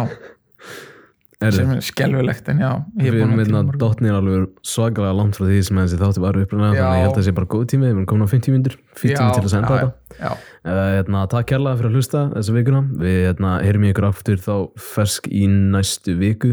[1.40, 2.70] sem er skelfilegt en já,
[3.00, 6.24] við erum að einna týna marga dotnir alveg svakalega langt frá því sem þessi þáttu
[6.24, 6.74] var uppræðina Já.
[6.74, 8.54] þannig að ég held að það sé bara góð tími við erum komin á 50
[8.54, 10.32] myndir 50 Já, til að senda þetta.
[10.60, 12.82] Uh, hérna, takk kærlega fyrir að hlusta þessa vikuna.
[13.00, 14.54] Við hérna, heyrum ykkur aftur þá
[14.90, 16.52] fersk í næstu viku.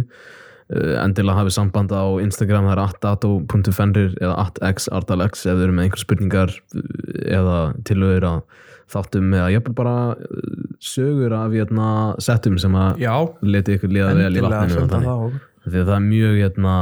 [0.71, 5.89] Uh, endilega hafið samband á Instagram það er atdato.fenrir eða atxartalex ef þið eru með
[5.89, 6.87] einhver spurningar uh,
[7.27, 11.87] eða tilögur að þáttum eða jafnvel bara uh, sögur af hérna,
[12.23, 13.01] settum sem að
[13.43, 15.07] leti ykkur liða vel í vatninu þannig.
[15.07, 15.47] það okkur.
[15.67, 16.75] því að það er mjög, hérna,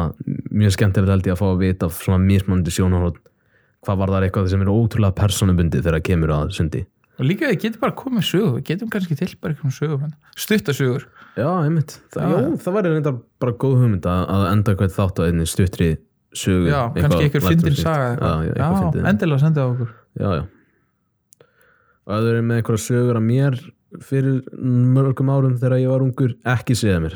[0.62, 3.22] mjög skemmtilegt held ég að fá að vita svona mismandi sjónarhótt
[3.86, 6.86] hvað var það eitthvað sem er ótrúlega personubundið þegar kemur að sundi?
[7.16, 11.06] Og líka við getum bara komið sögu við getum kannski til bara einhverjum sögum stuttasögur
[11.36, 11.98] Já, einmitt.
[12.16, 12.32] Þa, Já.
[12.32, 13.12] Jó, það væri reynda
[13.44, 15.90] bara góð hugmynd að, enda hvert þátt á einni stuttri
[16.36, 16.70] sögu.
[16.72, 18.86] Já, kannski einhver fyndin saga Já, já, eitthvað.
[18.86, 19.90] eitthvað endilega sendið á okkur.
[20.16, 20.44] Já, já
[22.06, 23.60] Og ef þau eru með einhverja sögur að mér
[24.06, 24.42] fyrir
[24.96, 27.16] mörgum árum þegar ég var ungur ekki segja mér.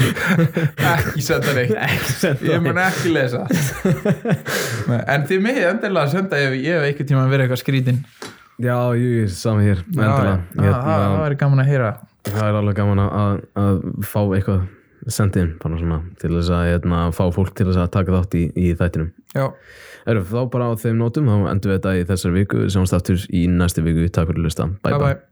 [0.94, 2.44] Ekki senda neitt.
[2.46, 3.46] Ég mun ekki lesa.
[5.10, 7.98] En þið megið endilega senda ef ég hef einhvern tíma verið eitthvað skrítin
[8.60, 11.92] Já, jú, saman hér já, það Hérna, væri gaman að heyra.
[12.28, 14.66] Það er alveg gaman að, að fá eitthvað
[15.08, 18.36] sendið inn bara svona til þess að hérna, fá fólk til þess að taka þátt
[18.36, 19.08] í, í þættinum.
[19.32, 19.46] Já,
[20.10, 22.62] Erum þá bara á þeim nótum þá endum við þetta í þessari viku.
[22.64, 24.70] Við sjáumst aftur í næstu viku, takk fyrir að hlusta.
[24.84, 25.29] Bye bye